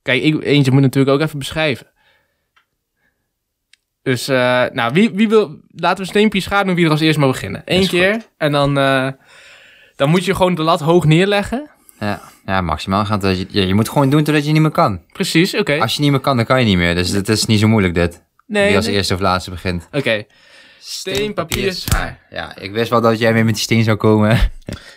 Kijk, 0.01 0.24
ik, 0.24 0.44
eentje 0.44 0.72
moet 0.72 0.82
natuurlijk 0.82 1.15
ook 1.15 1.22
even 1.22 1.39
beschrijven. 1.39 1.88
Dus, 4.01 4.27
eh, 4.27 4.63
nou, 4.74 4.94
wie, 4.94 5.10
wie 5.10 5.30
wil... 5.30 5.60
Laten 5.75 6.04
we 6.04 6.10
steempje 6.10 6.39
schaar 6.39 6.65
doen 6.65 6.75
wie 6.75 6.86
er 6.86 6.92
als 6.92 7.00
eerst 7.00 7.20
mag 7.20 7.32
beginnen. 7.32 7.62
Eén 7.65 7.80
goed. 7.80 7.89
keer. 7.89 8.25
En 8.38 8.51
dan, 8.51 8.77
eh, 8.77 9.08
dan 9.96 10.10
moet 10.10 10.25
je 10.25 10.36
gewoon 10.36 10.56
de 10.56 10.63
lat 10.63 10.80
hoog 10.80 11.06
neerleggen. 11.06 11.70
Ja, 12.00 12.22
ja 12.46 12.62
maximaal 12.62 13.06
gaan. 13.06 13.20
Je, 13.50 13.68
je, 13.68 13.74
moet 13.74 13.89
gewoon 13.89 14.10
doen 14.10 14.24
totdat 14.24 14.46
je 14.46 14.51
niet 14.51 14.62
meer 14.62 14.72
kan. 14.72 15.01
Precies, 15.13 15.56
oké. 15.56 15.80
Als 15.80 15.96
je 15.96 16.01
niet 16.01 16.12
meer 16.12 16.20
kan, 16.20 16.36
dan 16.36 16.46
kan 16.46 16.60
je 16.60 16.65
niet 16.65 16.77
meer. 16.77 16.96
Dus 16.96 17.10
het 17.10 17.30
is 17.30 17.46
niet 17.46 17.60
zo 17.60 17.68
moeilijk 17.68 17.94
dit. 17.94 18.24
Nee, 18.48 18.68
Wie 18.68 18.75
als 18.75 18.86
nee. 18.86 18.96
eerste 18.96 19.13
of 19.13 19.20
laatste 19.20 19.50
begint. 19.50 19.88
Oké. 19.92 20.25
Steen, 20.88 21.34
papier, 21.34 21.74
schaar. 21.74 22.20
Ja, 22.30 22.56
ik 22.58 22.72
wist 22.72 22.89
wel 22.89 23.01
dat 23.01 23.20
jij 23.20 23.34
weer 23.34 23.46
met 23.46 23.54
die 23.54 23.63
steen 23.63 23.84
zou 23.84 23.98
komen. 23.98 24.38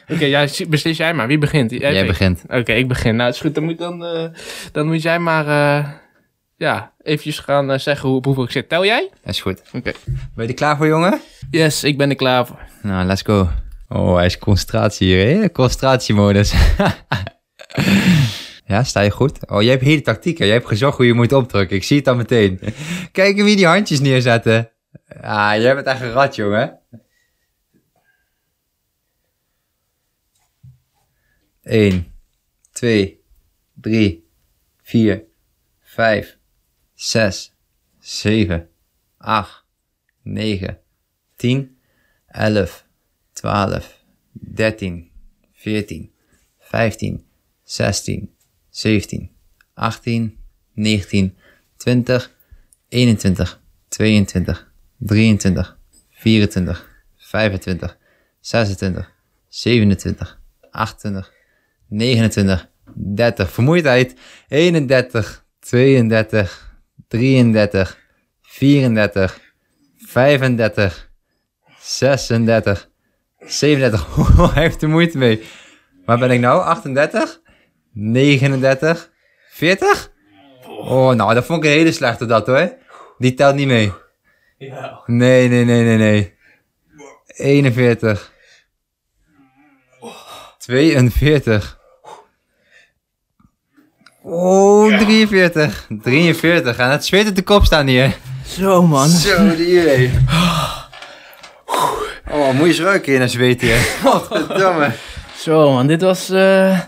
Oké, 0.08 0.24
ja, 0.24 0.46
si- 0.56 0.68
beslis 0.68 0.96
jij 0.96 1.14
maar. 1.14 1.26
Wie 1.26 1.38
begint? 1.38 1.70
Jij, 1.70 2.06
begint. 2.06 2.42
Oké, 2.48 2.72
ik 2.72 2.88
begin. 2.88 3.16
Nou, 3.16 3.26
het 3.26 3.34
is 3.34 3.40
goed. 3.40 3.54
Dan 3.54 3.64
moet, 3.64 3.78
dan, 3.78 4.04
eh, 4.04 4.24
dan 4.72 4.86
moet 4.86 5.02
jij 5.02 5.18
maar... 5.18 5.46
eh, 5.46 5.88
ja, 6.56 6.92
eventjes 7.02 7.38
gaan 7.38 7.70
eh, 7.70 7.78
zeggen 7.78 8.08
hoe, 8.08 8.18
op 8.18 8.24
hoeveel 8.24 8.44
ik 8.44 8.50
zit. 8.50 8.68
Tel 8.68 8.84
jij? 8.84 9.10
Is 9.24 9.40
goed. 9.40 9.62
Oké. 9.72 9.92
Ben 10.34 10.44
je 10.44 10.48
er 10.48 10.54
klaar 10.54 10.76
voor, 10.76 10.86
jongen? 10.86 11.20
Yes, 11.50 11.84
ik 11.84 11.98
ben 11.98 12.08
er 12.10 12.16
klaar 12.16 12.46
voor. 12.46 12.58
Nou, 12.82 13.06
let's 13.06 13.22
go. 13.22 13.48
Oh, 13.88 14.14
hij 14.16 14.26
is 14.26 14.38
concentratie 14.38 15.06
hier, 15.14 15.40
hè? 15.40 15.50
Concentratiemodus. 15.52 16.52
ja, 18.66 18.84
sta 18.84 19.00
je 19.00 19.10
goed? 19.10 19.50
Oh, 19.50 19.62
jij 19.62 19.70
hebt 19.70 19.84
hele 19.84 20.00
tactieken. 20.02 20.44
Jij 20.46 20.54
hebt 20.54 20.68
gezocht 20.68 20.96
hoe 20.96 21.06
je 21.06 21.14
moet 21.14 21.32
opdrukken. 21.32 21.76
Ik 21.76 21.84
zie 21.84 21.96
het 21.98 22.08
al 22.08 22.16
meteen. 22.16 22.60
Kijk 23.12 23.36
wie 23.42 23.56
die 23.56 23.66
handjes 23.66 24.00
neerzetten. 24.00 24.70
Ah, 25.08 25.60
jij 25.60 25.74
bent 25.74 25.86
echt 25.86 26.00
een 26.00 26.10
rat, 26.10 26.34
jongen. 26.34 26.80
1, 31.62 32.12
2, 32.72 33.20
3, 33.74 34.28
4, 34.82 35.24
5, 35.80 36.38
6, 36.94 37.54
7, 37.98 38.70
8, 39.16 39.64
9, 40.22 40.80
10, 41.36 41.78
11, 42.26 42.86
12, 43.32 44.04
13, 44.32 45.10
14, 45.52 46.12
15, 46.58 47.26
16, 47.64 48.34
17, 48.70 49.30
18, 49.74 50.38
19, 50.72 51.36
20, 51.76 52.36
21, 52.88 53.62
22, 53.88 54.67
23, 54.98 55.78
24, 56.10 56.86
25, 57.16 57.98
26, 58.40 59.14
27, 59.48 60.38
28, 60.70 61.32
29, 61.88 62.68
30. 62.94 63.50
Vermoeidheid. 63.50 64.14
31, 64.48 65.44
32, 65.60 66.76
33, 67.08 67.98
34, 68.42 69.40
35, 69.96 71.10
36, 71.78 72.88
37. 73.38 74.52
Hij 74.52 74.62
heeft 74.62 74.82
er 74.82 74.88
moeite 74.88 75.18
mee. 75.18 75.42
Waar 76.04 76.18
ben 76.18 76.30
ik 76.30 76.40
nou? 76.40 76.62
38, 76.62 77.40
39, 77.92 79.10
40? 79.50 80.12
Oh, 80.64 81.12
nou, 81.12 81.34
dat 81.34 81.44
vond 81.44 81.64
ik 81.64 81.70
een 81.70 81.76
hele 81.76 81.92
slechte 81.92 82.26
dat 82.26 82.46
hoor. 82.46 82.76
Die 83.18 83.34
telt 83.34 83.54
niet 83.54 83.66
mee. 83.66 83.92
Ja. 84.58 85.00
Nee, 85.06 85.48
nee, 85.48 85.64
nee, 85.64 85.82
nee, 85.82 85.96
nee. 85.96 86.34
41. 87.26 88.32
42. 90.58 91.78
Oh, 94.22 94.98
43. 94.98 95.86
43. 96.02 96.78
En 96.78 96.90
het 96.90 97.04
zweet 97.04 97.28
op 97.28 97.34
de 97.36 97.42
kop 97.42 97.64
staan 97.64 97.86
hier. 97.86 98.16
Zo, 98.46 98.82
man. 98.86 99.08
Zo, 99.08 99.56
die 99.56 99.78
hé. 99.78 100.10
Oh, 102.30 102.50
moet 102.50 102.60
je 102.60 102.66
eens 102.66 102.80
ruiken 102.80 103.14
in 103.14 103.20
een 103.20 103.28
zweet 103.28 103.60
hier. 103.60 103.76
Godverdomme. 104.04 104.90
Zo, 105.36 105.72
man. 105.72 105.86
Dit 105.86 106.02
was... 106.02 106.30
eh, 106.30 106.78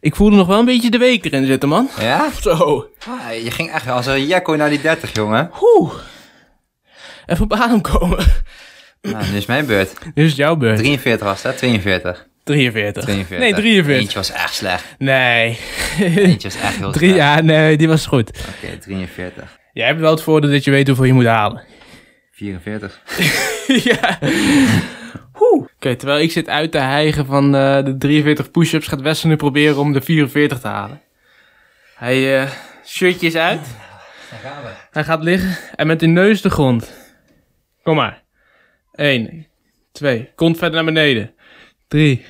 Ik 0.00 0.14
voelde 0.16 0.36
nog 0.36 0.46
wel 0.46 0.58
een 0.58 0.64
beetje 0.64 0.90
de 0.90 0.98
week 0.98 1.24
erin 1.24 1.46
zitten, 1.46 1.68
man. 1.68 1.88
Ja? 2.00 2.30
Zo. 2.40 2.86
Ah, 3.08 3.42
je 3.44 3.50
ging 3.50 3.72
echt 3.72 3.88
als 3.88 4.06
een 4.06 4.26
jekko 4.26 4.56
naar 4.56 4.68
die 4.70 4.80
30, 4.80 5.12
jongen. 5.14 5.50
Oeh. 5.62 5.92
Even 7.26 7.44
op 7.44 7.52
adem 7.52 7.80
komen. 7.80 8.24
Nou, 9.02 9.24
nu 9.30 9.36
is 9.36 9.46
mijn 9.46 9.66
beurt. 9.66 9.92
Nu 10.14 10.22
is 10.22 10.28
het 10.28 10.38
jouw 10.38 10.56
beurt. 10.56 10.78
43 10.78 11.26
was 11.26 11.42
dat? 11.42 11.58
42. 11.58 12.26
43. 12.44 13.02
42. 13.02 13.38
Nee, 13.38 13.54
43. 13.54 13.96
Eentje 14.00 14.18
was 14.18 14.30
echt 14.32 14.54
slecht. 14.54 14.84
Nee. 14.98 15.58
Eentje 16.00 16.48
was 16.48 16.60
echt 16.60 16.76
heel 16.76 16.92
Drie, 16.92 17.10
slecht. 17.12 17.24
ja, 17.24 17.40
nee, 17.40 17.76
die 17.76 17.88
was 17.88 18.06
goed. 18.06 18.30
Oké, 18.30 18.78
43. 18.78 19.58
Jij 19.72 19.86
hebt 19.86 20.00
wel 20.00 20.10
het 20.10 20.22
voordeel 20.22 20.50
dat 20.50 20.64
je 20.64 20.70
weet 20.70 20.86
hoeveel 20.86 21.04
je 21.04 21.12
moet 21.12 21.24
halen. 21.26 21.62
44. 22.32 23.00
ja. 23.90 24.18
Oké, 25.32 25.96
terwijl 25.96 26.20
ik 26.20 26.32
zit 26.32 26.48
uit 26.48 26.72
te 26.72 26.78
hijgen 26.78 27.26
van 27.26 27.54
eh, 27.54 27.84
de 27.84 27.96
43 27.98 28.50
push-ups, 28.50 28.86
gaat 28.86 29.00
Wesley 29.00 29.30
nu 29.32 29.36
proberen 29.38 29.76
om 29.78 29.92
de 29.92 30.00
44 30.00 30.58
te 30.60 30.68
halen. 30.68 31.00
Hij, 31.94 32.40
eh 32.42 32.50
shirtje 32.86 33.26
is 33.26 33.36
uit. 33.36 33.60
Hij 34.90 35.04
gaat 35.04 35.22
liggen 35.22 35.56
en 35.76 35.86
met 35.86 36.00
de 36.00 36.06
neus 36.06 36.42
de 36.42 36.50
grond. 36.50 36.92
Kom 37.84 37.96
maar. 37.96 38.22
1, 38.94 39.46
2, 39.92 40.32
kont 40.34 40.58
verder 40.58 40.74
naar 40.74 40.92
beneden. 40.92 41.34
3, 41.88 42.24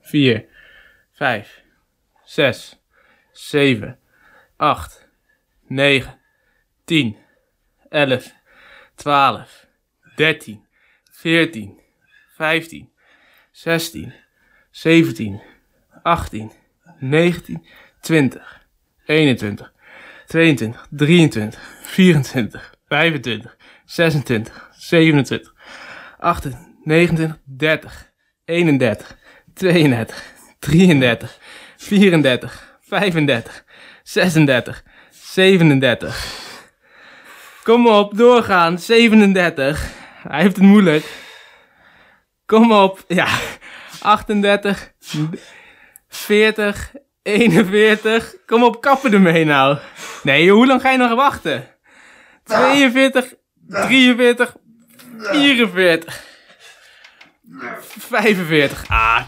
4, 0.00 0.46
5, 1.12 1.62
6, 2.24 2.80
7, 3.32 3.98
8, 4.56 5.08
9, 5.66 6.18
10, 6.84 7.16
11, 7.88 8.34
12, 8.94 9.66
13, 10.16 10.66
14, 11.10 11.80
15, 12.36 12.92
16, 13.50 14.12
17, 14.70 15.42
18, 16.02 16.52
19, 16.98 17.66
20, 18.00 18.66
21, 19.06 19.72
22, 20.26 20.86
23, 20.90 21.60
24, 21.82 22.74
25, 22.88 23.56
26, 23.84 24.67
27, 24.78 25.54
28, 26.18 26.60
29, 26.84 27.40
30, 27.44 28.12
31, 28.44 29.16
32, 29.54 30.24
33, 30.58 31.38
34, 31.76 32.78
35, 32.80 33.64
36, 34.02 34.82
37. 35.10 36.46
Kom 37.62 37.86
op, 37.86 38.16
doorgaan. 38.16 38.78
37. 38.78 39.92
Hij 40.28 40.40
heeft 40.42 40.56
het 40.56 40.64
moeilijk. 40.64 41.04
Kom 42.46 42.72
op. 42.72 43.04
Ja. 43.08 43.28
38, 44.02 44.92
40, 46.08 46.92
41. 47.22 48.34
Kom 48.46 48.62
op, 48.62 48.80
kappen 48.80 49.12
ermee 49.12 49.44
nou. 49.44 49.78
Nee, 50.22 50.50
hoe 50.50 50.66
lang 50.66 50.80
ga 50.80 50.90
je 50.90 50.98
nog 50.98 51.14
wachten? 51.14 51.64
42, 52.44 53.34
43, 53.66 54.56
44, 55.18 56.22
45. 57.98 58.84
Ah, 58.88 59.20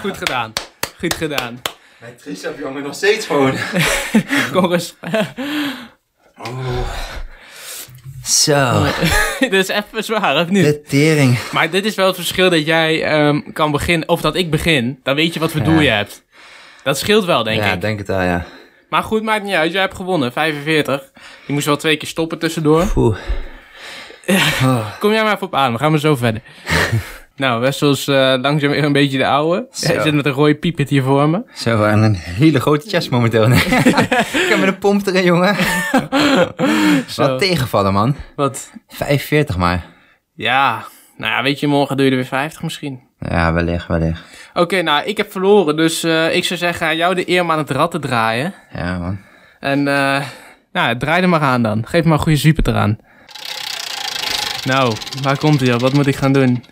goed 0.00 0.16
gedaan. 0.16 0.52
Goed 0.98 1.14
gedaan. 1.14 1.60
Mijn 2.00 2.16
tricep, 2.16 2.58
jongen, 2.58 2.82
nog 2.82 2.94
steeds 2.94 3.26
gewoon. 3.26 3.54
Kom 4.52 4.72
eens. 4.72 4.94
Zo. 8.24 8.86
Dit 9.40 9.52
is 9.52 9.68
even 9.68 10.04
zwaar, 10.04 10.40
of 10.40 10.48
niet? 10.48 10.64
De 10.64 10.82
tering. 10.82 11.38
Maar 11.52 11.70
dit 11.70 11.84
is 11.84 11.94
wel 11.94 12.06
het 12.06 12.16
verschil 12.16 12.50
dat 12.50 12.66
jij 12.66 13.02
ehm, 13.04 13.52
kan 13.52 13.70
beginnen, 13.70 14.08
of 14.08 14.20
dat 14.20 14.34
ik 14.34 14.50
begin. 14.50 15.00
Dan 15.02 15.14
weet 15.14 15.34
je 15.34 15.40
wat 15.40 15.50
voor 15.50 15.60
Ja. 15.60 15.66
doel 15.66 15.80
je 15.80 15.90
hebt. 15.90 16.24
Dat 16.82 16.98
scheelt 16.98 17.24
wel, 17.24 17.42
denk 17.42 17.62
ja, 17.62 17.72
ik. 17.72 17.80
denk 17.80 17.98
het 17.98 18.06
wel, 18.06 18.20
ja. 18.22 18.44
Maar 18.88 19.02
goed, 19.02 19.22
maakt 19.22 19.44
niet 19.44 19.54
uit. 19.54 19.72
Jij 19.72 19.80
hebt 19.80 19.94
gewonnen, 19.96 20.32
45. 20.32 21.10
Je 21.46 21.52
moest 21.52 21.66
wel 21.66 21.76
twee 21.76 21.96
keer 21.96 22.08
stoppen 22.08 22.38
tussendoor. 22.38 22.92
Oeh. 22.96 23.16
Kom 25.00 25.12
jij 25.12 25.22
maar 25.22 25.34
even 25.34 25.46
op 25.46 25.54
aan, 25.54 25.70
dan 25.70 25.78
gaan 25.78 25.92
we 25.92 25.98
zo 25.98 26.16
verder. 26.16 26.42
Nou, 27.36 27.60
Wessel 27.60 27.90
is 27.90 28.08
eh, 28.08 28.34
langzaam 28.40 28.70
weer 28.70 28.84
een 28.84 28.92
beetje 28.92 29.18
de 29.18 29.26
oude. 29.26 29.66
Zo. 29.70 29.92
Hij 29.92 30.02
zit 30.02 30.14
met 30.14 30.26
een 30.26 30.32
rode 30.32 30.54
piepet 30.54 30.88
hier 30.88 31.02
voor 31.02 31.28
me. 31.28 31.42
Zo, 31.54 31.84
en 31.84 32.02
een 32.02 32.14
hele 32.14 32.60
grote 32.60 32.88
chest 32.88 33.10
momenteel. 33.10 33.50
ik 33.52 34.46
heb 34.48 34.58
met 34.58 34.68
een 34.68 34.78
pomp 34.78 35.06
erin, 35.06 35.24
jongen. 35.24 35.56
Zo. 37.08 37.22
Wat 37.22 37.38
tegenvallen, 37.38 37.92
man. 37.92 38.16
Wat? 38.36 38.70
45 38.88 39.56
maar. 39.56 39.86
Ja, 40.34 40.84
nou 41.16 41.32
ja, 41.32 41.42
weet 41.42 41.60
je, 41.60 41.66
morgen 41.66 41.96
doe 41.96 42.04
je 42.04 42.10
er 42.10 42.16
weer 42.16 42.26
50 42.26 42.62
misschien. 42.62 43.00
Ja, 43.18 43.52
wellicht, 43.52 43.86
wellicht. 43.86 44.22
Oké, 44.54 44.82
nou, 44.82 45.04
ik 45.04 45.16
heb 45.16 45.32
verloren, 45.32 45.76
dus 45.76 46.02
eh, 46.02 46.36
ik 46.36 46.44
zou 46.44 46.58
zeggen 46.58 46.86
aan 46.86 46.96
jou 46.96 47.14
de 47.14 47.28
eer 47.28 47.42
om 47.42 47.50
aan 47.50 47.58
het 47.58 47.70
rad 47.70 47.90
te 47.90 47.98
draaien. 47.98 48.54
Ja, 48.74 48.98
man. 48.98 49.18
En, 49.60 49.88
eh 49.88 50.22
nou, 50.72 50.96
draai 50.96 51.22
er 51.22 51.28
maar 51.28 51.40
aan 51.40 51.62
dan. 51.62 51.86
Geef 51.86 52.04
maar 52.04 52.12
een 52.12 52.22
goede 52.22 52.38
super 52.38 52.68
eraan. 52.68 52.98
Nou, 54.64 54.92
waar 55.22 55.38
komt 55.38 55.60
hij 55.60 55.74
op? 55.74 55.80
Wat 55.80 55.92
moet 55.92 56.06
ik 56.06 56.16
gaan 56.16 56.32
doen? 56.32 56.64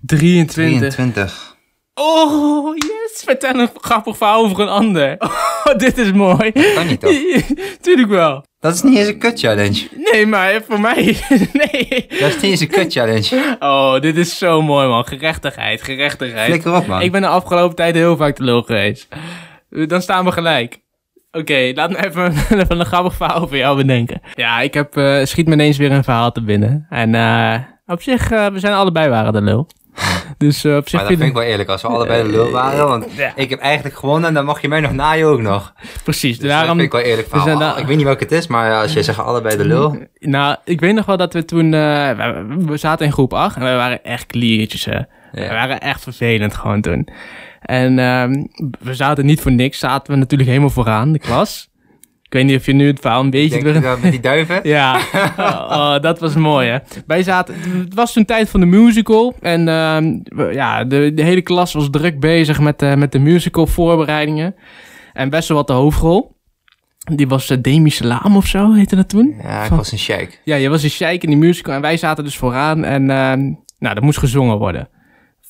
23. 0.00 0.94
23. 0.94 1.56
Oh, 1.94 2.76
yes! 2.76 3.22
Vertel 3.24 3.54
een 3.54 3.70
grappig 3.74 4.16
verhaal 4.16 4.44
over 4.44 4.60
een 4.60 4.68
ander. 4.68 5.16
Oh, 5.64 5.76
dit 5.76 5.98
is 5.98 6.12
mooi. 6.12 6.52
Kan 6.74 6.86
niet, 6.86 7.00
toch? 7.00 7.12
Tuurlijk 7.80 8.08
wel. 8.08 8.44
Dat 8.60 8.74
is 8.74 8.82
niet 8.82 8.98
eens 8.98 9.08
een 9.08 9.18
kut 9.18 9.40
challenge. 9.40 9.88
Nee, 10.12 10.26
maar 10.26 10.62
voor 10.68 10.80
mij... 10.80 11.04
nee. 11.52 12.06
Dat 12.08 12.28
is 12.28 12.34
niet 12.34 12.42
eens 12.42 12.60
een 12.60 12.68
kut 12.68 12.92
challenge. 12.92 13.56
Oh, 13.58 14.00
dit 14.00 14.16
is 14.16 14.38
zo 14.38 14.62
mooi, 14.62 14.88
man. 14.88 15.06
Gerechtigheid, 15.06 15.82
gerechtigheid. 15.82 16.48
Flikker 16.48 16.74
op, 16.74 16.86
man. 16.86 17.00
Ik 17.02 17.12
ben 17.12 17.20
de 17.20 17.26
afgelopen 17.26 17.76
tijd 17.76 17.94
heel 17.94 18.16
vaak 18.16 18.34
te 18.34 18.42
lul 18.42 18.62
geweest. 18.62 19.08
Dan 19.70 20.02
staan 20.02 20.24
we 20.24 20.32
gelijk. 20.32 20.80
Oké, 21.38 21.72
laat 21.74 21.90
me 21.90 22.06
even, 22.06 22.32
even 22.60 22.80
een 22.80 22.86
grappig 22.86 23.14
verhaal 23.14 23.40
over 23.42 23.56
jou 23.56 23.76
bedenken. 23.76 24.20
Ja, 24.34 24.60
ik 24.60 24.74
heb, 24.74 24.96
eh, 24.96 25.24
schiet 25.24 25.46
me 25.46 25.52
ineens 25.52 25.76
weer 25.76 25.92
een 25.92 26.04
verhaal 26.04 26.32
te 26.32 26.42
binnen. 26.42 26.86
En 26.90 27.14
eh, 27.14 27.54
op 27.86 28.02
zich, 28.02 28.30
eh, 28.30 28.46
we 28.46 28.58
zijn 28.58 28.74
allebei 28.74 29.08
waren 29.08 29.32
de 29.32 29.40
lul. 29.42 29.66
Dus 30.38 30.64
op 30.64 30.88
zich 30.88 31.00
Maar 31.00 31.08
dat 31.08 31.18
vind 31.18 31.28
ik 31.30 31.36
wel 31.36 31.42
eerlijk, 31.42 31.68
als 31.68 31.82
we 31.82 31.88
allebei 31.88 32.22
de 32.22 32.28
lul 32.28 32.50
waren. 32.50 32.86
Want 32.86 33.06
Ja. 33.16 33.32
ik 33.34 33.50
heb 33.50 33.60
eigenlijk 33.60 33.96
gewonnen 33.96 34.28
en 34.28 34.34
dan 34.34 34.44
mag 34.44 34.60
je 34.60 34.68
mij 34.68 34.80
nog 34.80 34.92
naaien 34.92 35.26
ook 35.26 35.40
nog. 35.40 35.72
precies. 36.04 36.38
Dus 36.38 36.48
daarom, 36.48 36.66
dat 36.66 36.76
vind 36.76 36.86
ik 36.86 37.00
wel 37.00 37.10
eerlijk 37.10 37.58
daar- 37.58 37.78
Ik 37.78 37.86
weet 37.86 37.96
niet 37.96 38.04
welke 38.06 38.22
het 38.22 38.32
is, 38.32 38.46
maar 38.46 38.74
als 38.82 38.92
jij 38.92 39.02
zegt 39.02 39.18
allebei 39.18 39.56
de 39.56 39.64
lul. 39.64 39.96
Nou, 40.18 40.56
ik 40.64 40.80
weet 40.80 40.94
nog 40.94 41.06
wel 41.06 41.16
dat 41.16 41.32
we 41.32 41.44
toen... 41.44 41.70
we, 41.70 42.44
we 42.66 42.76
zaten 42.76 43.06
in 43.06 43.12
groep 43.12 43.32
8 43.34 43.56
en 43.56 43.62
we 43.62 43.68
waren 43.74 44.04
echt 44.04 44.26
kliertjes, 44.26 44.84
hè. 44.84 44.98
We 45.32 45.48
waren 45.48 45.80
echt 45.80 46.02
vervelend 46.02 46.54
gewoon 46.54 46.80
toen. 46.80 47.08
En 47.68 47.98
ehm, 47.98 48.44
we 48.78 48.94
zaten 48.94 49.26
niet 49.26 49.40
voor 49.40 49.52
niks, 49.52 49.78
zaten 49.78 50.12
we 50.12 50.18
natuurlijk 50.18 50.48
helemaal 50.48 50.70
vooraan, 50.70 51.12
de 51.12 51.18
klas. 51.18 51.68
Ik 52.22 52.32
weet 52.32 52.44
niet 52.44 52.56
of 52.56 52.66
je 52.66 52.72
nu 52.72 52.86
het 52.86 53.00
verhaal 53.00 53.20
een 53.20 53.30
beetje... 53.30 53.62
Denk 53.62 53.82
dat 53.82 54.00
met 54.00 54.10
die 54.10 54.20
duiven? 54.20 54.60
Ja, 54.62 55.00
oh, 55.76 56.00
dat 56.00 56.18
was 56.18 56.34
mooi 56.34 56.68
hè. 56.68 56.78
Wij 57.06 57.22
zaten, 57.22 57.54
het 57.78 57.94
was 57.94 58.12
toen 58.12 58.24
tijd 58.24 58.48
van 58.48 58.60
de 58.60 58.66
musical. 58.66 59.34
En 59.40 59.68
ehm, 59.68 60.18
ja, 60.52 60.84
de, 60.84 61.12
de 61.14 61.22
hele 61.22 61.42
klas 61.42 61.72
was 61.72 61.88
druk 61.90 62.20
bezig 62.20 62.60
met, 62.60 62.78
de 62.78 62.94
met 62.96 63.12
de 63.12 63.18
musical 63.18 63.66
voorbereidingen. 63.66 64.54
En 65.12 65.30
best 65.30 65.48
wel 65.48 65.56
wat 65.56 65.66
de 65.66 65.72
hoofdrol. 65.72 66.36
Die 67.14 67.28
was 67.28 67.50
uh, 67.50 67.58
Demi 67.60 67.90
Salam 67.90 68.36
of 68.36 68.46
zo, 68.46 68.72
heette 68.72 68.96
dat 68.96 69.08
toen. 69.08 69.34
Ja, 69.42 69.62
ik 69.62 69.68
Van- 69.68 69.76
was 69.76 69.92
een 69.92 69.98
sheik. 69.98 70.40
Ja, 70.44 70.56
je 70.56 70.68
was 70.68 70.82
een 70.82 70.90
sheik 70.90 71.22
in 71.22 71.28
die 71.28 71.38
musical 71.38 71.74
en 71.74 71.80
wij 71.80 71.96
zaten 71.96 72.24
dus 72.24 72.36
vooraan. 72.36 72.84
En 72.84 73.10
ehm, 73.10 73.40
nou, 73.78 73.94
dat 73.94 74.00
moest 74.00 74.18
gezongen 74.18 74.58
worden. 74.58 74.88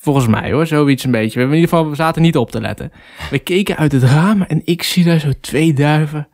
Volgens 0.01 0.27
mij 0.27 0.51
hoor, 0.51 0.67
zoiets 0.67 1.03
een 1.03 1.11
beetje. 1.11 1.39
We, 1.39 1.45
in 1.45 1.53
ieder 1.53 1.69
geval, 1.69 1.89
we 1.89 1.95
zaten 1.95 2.21
niet 2.21 2.37
op 2.37 2.51
te 2.51 2.61
letten. 2.61 2.91
We 3.29 3.39
keken 3.39 3.77
uit 3.77 3.91
het 3.91 4.03
raam 4.03 4.41
en 4.41 4.61
ik 4.65 4.83
zie 4.83 5.03
daar 5.03 5.19
zo 5.19 5.31
twee 5.41 5.73
duiven. 5.73 6.27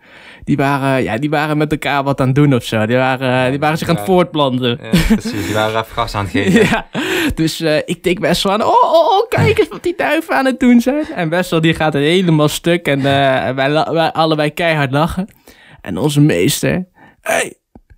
Die 0.43 0.57
waren, 0.57 1.03
ja, 1.03 1.17
die 1.17 1.29
waren 1.29 1.57
met 1.57 1.71
elkaar 1.71 2.03
wat 2.03 2.21
aan 2.21 2.27
het 2.27 2.35
doen 2.35 2.53
of 2.53 2.63
zo. 2.63 2.85
Die 2.85 2.95
waren, 2.95 3.49
die 3.49 3.59
waren 3.59 3.77
zich 3.77 3.89
aan 3.89 3.95
het 3.95 4.05
voortplanten. 4.05 4.79
Ja, 4.81 4.89
precies, 5.15 5.45
die 5.45 5.53
waren 5.53 5.81
even 5.81 5.93
gas 5.93 6.15
aan 6.15 6.23
het 6.23 6.31
geven. 6.31 6.65
Ja, 6.69 6.87
dus 7.35 7.59
eh, 7.59 7.77
ik 7.77 8.01
tik 8.01 8.19
Wessel 8.19 8.51
aan. 8.51 8.63
Oh, 8.63 8.83
oh, 8.83 9.17
oh, 9.17 9.29
kijk 9.29 9.59
eens 9.59 9.67
wat 9.67 9.83
die 9.83 9.95
duiven 9.97 10.35
aan 10.35 10.45
het 10.45 10.59
doen 10.59 10.81
zijn. 10.81 11.05
En 11.15 11.29
Wessel 11.29 11.61
die 11.61 11.73
gaat 11.73 11.95
er 11.95 12.01
helemaal 12.01 12.47
stuk 12.47 12.87
en 12.87 12.97
eh, 12.97 13.49
wij, 13.55 13.71
wij 13.71 14.11
allebei 14.11 14.53
keihard 14.53 14.91
lachen. 14.91 15.27
En 15.81 15.97
onze 15.97 16.21
meester, 16.21 16.87
hey, 17.21 17.53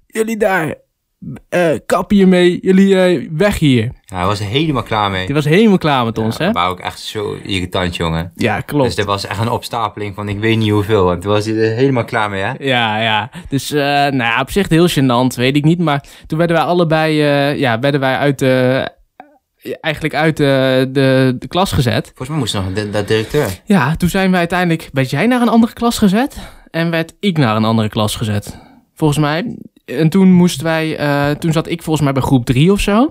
jullie 0.06 0.38
daar, 0.38 0.76
eh 1.50 1.70
kap 1.86 2.10
hiermee, 2.10 2.60
jullie 2.62 3.02
eh, 3.02 3.30
weg 3.32 3.60
hier. 3.60 3.84
Ja, 4.02 4.18
hij 4.18 4.26
was 4.26 4.40
er 4.40 4.46
helemaal 4.46 4.84
klaar 4.84 5.12
mee. 5.12 5.26
Die 5.26 5.36
was 5.36 5.46
helemaal 5.46 5.78
klaar 5.78 6.06
met 6.06 6.18
ons, 6.18 6.38
hè? 6.38 6.52
Maar 6.52 6.70
ook 6.70 6.80
echt 6.80 7.00
zo 7.00 7.38
irritant, 7.44 7.96
jongen. 7.96 8.32
Ja, 8.36 8.60
klopt. 8.62 8.86
Dus 8.86 8.96
dit 8.96 9.06
was 9.06 9.26
echt 9.26 9.40
een 9.40 9.50
opstapeling 9.50 10.16
van 10.16 10.30
ik 10.30 10.40
weet 10.40 10.58
niet 10.58 10.72
hoeveel. 10.72 11.12
En 11.12 11.20
toen 11.20 11.32
was 11.32 11.46
hij 11.46 11.56
er 11.56 11.76
helemaal 11.76 12.06
klaar 12.06 12.30
mee, 12.30 12.42
hè? 12.42 12.54
Ja, 12.60 13.02
ja. 13.02 13.30
Dus, 13.50 13.72
eh, 13.72 13.82
nou 13.82 14.18
ja, 14.18 14.42
op 14.42 14.52
zich 14.52 14.70
heel 14.70 14.90
gênant, 14.90 15.36
weet 15.36 15.56
ik 15.56 15.64
niet. 15.64 15.80
Maar 15.80 16.04
toen 16.28 16.38
werden 16.38 16.58
wij 16.58 16.66
allebei, 16.66 17.22
eh, 17.22 17.60
ja, 17.60 17.80
werden 17.80 18.00
wij 18.00 18.18
uit 18.18 18.40
de, 18.40 18.88
eigenlijk 19.82 20.16
uit 20.16 20.38
de, 20.38 20.90
de, 20.92 21.36
de 21.40 21.48
klas 21.48 21.72
gezet. 21.72 22.06
Volgens 22.06 22.30
mij 22.30 22.38
moest 22.38 22.54
nog 22.54 22.74
de, 22.74 22.90
dat 22.90 23.08
directeur. 23.08 23.50
Ja, 23.66 23.96
toen 23.96 24.10
zijn 24.10 24.32
we 24.32 24.38
uiteindelijk, 24.38 24.90
werd 24.94 25.10
jij 25.10 25.28
naar 25.28 25.42
een 25.42 25.50
andere 25.50 25.74
klas 25.74 25.98
gezet 25.98 26.38
en 26.72 26.90
werd 26.90 27.14
ik 27.20 27.38
naar 27.38 27.56
een 27.56 27.66
andere 27.66 27.90
klas 27.90 28.16
gezet. 28.16 28.60
Volgens 28.94 29.20
mij. 29.20 29.58
En 29.88 30.10
toen 30.10 30.32
moesten 30.32 30.64
wij, 30.64 30.98
eh, 30.98 31.30
toen 31.32 31.52
zat 31.52 31.68
ik 31.68 31.82
volgens 31.82 32.06
mij 32.06 32.14
bij 32.14 32.22
groep 32.22 32.46
3 32.46 32.72
of 32.72 32.80
zo. 32.80 33.10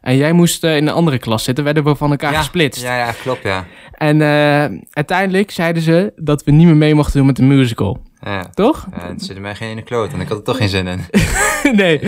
En 0.00 0.16
jij 0.16 0.32
moest 0.32 0.64
eh, 0.64 0.76
in 0.76 0.86
een 0.86 0.94
andere 0.94 1.18
klas 1.18 1.44
zitten, 1.44 1.64
werden 1.64 1.84
we 1.84 1.94
van 1.94 2.10
elkaar 2.10 2.32
ja, 2.32 2.38
gesplitst. 2.38 2.82
Ja, 2.82 2.96
ja, 2.96 3.12
klopt, 3.22 3.42
ja. 3.42 3.64
En 3.92 4.22
eh, 4.22 4.78
uiteindelijk 4.90 5.50
zeiden 5.50 5.82
ze 5.82 6.12
dat 6.16 6.44
we 6.44 6.50
niet 6.50 6.66
meer 6.66 6.76
mee 6.76 6.94
mochten 6.94 7.16
doen 7.16 7.26
met 7.26 7.36
de 7.36 7.42
musical. 7.42 7.98
Ja, 8.20 8.44
Toch? 8.54 8.86
ja 8.96 9.08
het 9.08 9.22
zit 9.22 9.38
mij 9.38 9.54
geen 9.54 9.70
in 9.70 9.76
de 9.76 9.82
kloot, 9.82 10.10
want 10.10 10.22
ik 10.22 10.28
had 10.28 10.38
er 10.38 10.44
toch 10.44 10.56
geen 10.56 10.68
zin 10.68 10.86
in. 10.86 11.00
nee. 11.76 12.00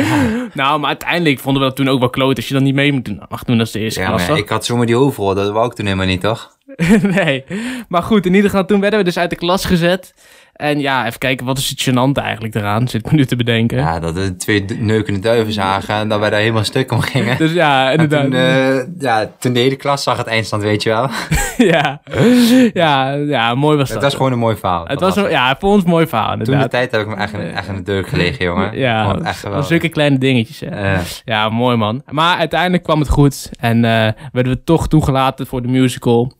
Nou, 0.53 0.79
maar 0.81 0.89
uiteindelijk 0.89 1.39
vonden 1.39 1.63
we 1.63 1.69
dat 1.69 1.77
toen 1.77 1.89
ook 1.89 1.99
wel 1.99 2.11
kloot 2.11 2.37
als 2.37 2.49
je 2.49 2.55
dan 2.55 2.63
niet 2.63 2.75
mee 2.75 3.03
mag 3.29 3.45
doen 3.45 3.61
als 3.61 3.71
de 3.73 3.79
eerste 3.79 4.01
Ja, 4.01 4.07
klas. 4.07 4.29
maar 4.29 4.39
ik 4.39 4.49
had 4.49 4.65
zomaar 4.65 4.87
die 4.87 4.97
overal, 4.97 5.35
dat 5.35 5.51
wou 5.51 5.67
ik 5.67 5.73
toen 5.73 5.85
helemaal 5.87 6.07
niet, 6.07 6.21
toch? 6.21 6.57
nee. 7.17 7.45
Maar 7.89 8.03
goed, 8.03 8.27
in 8.27 8.35
ieder 8.35 8.51
geval, 8.51 8.67
toen 8.67 8.81
werden 8.81 8.99
we 8.99 9.05
dus 9.05 9.19
uit 9.19 9.31
de 9.31 9.37
klas 9.37 9.65
gezet. 9.65 10.15
En 10.61 10.81
ja, 10.81 11.07
even 11.07 11.19
kijken, 11.19 11.47
wat 11.47 11.59
is 11.59 11.69
het 11.69 11.89
gênant 11.91 12.23
eigenlijk 12.23 12.55
eraan? 12.55 12.89
Zit 12.89 13.05
ik 13.05 13.11
me 13.11 13.17
nu 13.17 13.25
te 13.27 13.37
bedenken. 13.37 13.79
Ja, 13.79 14.01
dat 14.01 14.17
er 14.17 14.39
twee 14.39 14.65
neukende 14.79 15.21
duiven 15.21 15.53
zagen 15.53 15.95
en 15.95 16.09
dat 16.09 16.21
wij 16.21 16.31
daar 16.31 16.41
helemaal 16.41 16.65
stuk 16.65 16.93
om 16.93 17.01
gingen. 17.01 17.37
Dus 17.39 17.53
ja, 17.53 17.87
En 17.93 18.01
inderdaad. 18.01 18.23
toen, 18.25 18.35
eh, 18.35 19.03
ja, 19.03 19.31
toen 19.39 19.53
de 19.53 19.61
hele 19.61 19.77
klas 19.77 20.03
zag 20.03 20.17
het 20.17 20.27
eindstand, 20.27 20.63
weet 20.63 20.83
je 20.83 20.89
wel. 20.89 21.09
ja. 21.73 22.01
ja, 22.73 23.13
ja, 23.13 23.55
mooi 23.55 23.77
was 23.77 23.87
dat. 23.87 23.95
Het 23.97 24.05
was 24.05 24.15
gewoon 24.15 24.33
een 24.33 24.39
mooi 24.39 24.57
verhaal. 24.57 24.87
het 24.87 25.01
was 25.01 25.17
een, 25.17 25.31
ja, 25.31 25.57
voor 25.59 25.71
ons 25.71 25.85
een 25.85 25.91
mooi 25.91 26.07
verhaal 26.07 26.29
Toen 26.29 26.39
de 26.39 26.45
inderdaad. 26.45 26.71
tijd 26.71 26.91
heb 26.91 27.01
ik 27.01 27.07
me 27.07 27.15
echt 27.15 27.33
in, 27.33 27.41
echt 27.41 27.69
in 27.69 27.75
de 27.77 27.83
deuk 27.83 28.09
gelegen, 28.09 28.45
jongen. 28.45 28.79
Ja, 28.79 29.19
echt 29.25 29.41
geweldig. 29.41 29.67
zulke 29.67 29.89
kleine 29.89 30.19
dingetjes. 30.19 30.61
Hè. 30.61 30.97
Ja, 31.25 31.49
mooi 31.49 31.77
man. 31.77 32.03
Maar 32.11 32.37
uiteindelijk 32.37 32.83
kwam 32.83 32.99
het 33.01 33.09
goed. 33.09 33.51
En 33.61 33.85
eh, 33.85 34.13
werden 34.33 34.53
we 34.53 34.65
toch 34.65 34.89
toegelaten 34.89 35.47
voor 35.47 35.63
de 35.63 35.69
musical. 35.69 36.33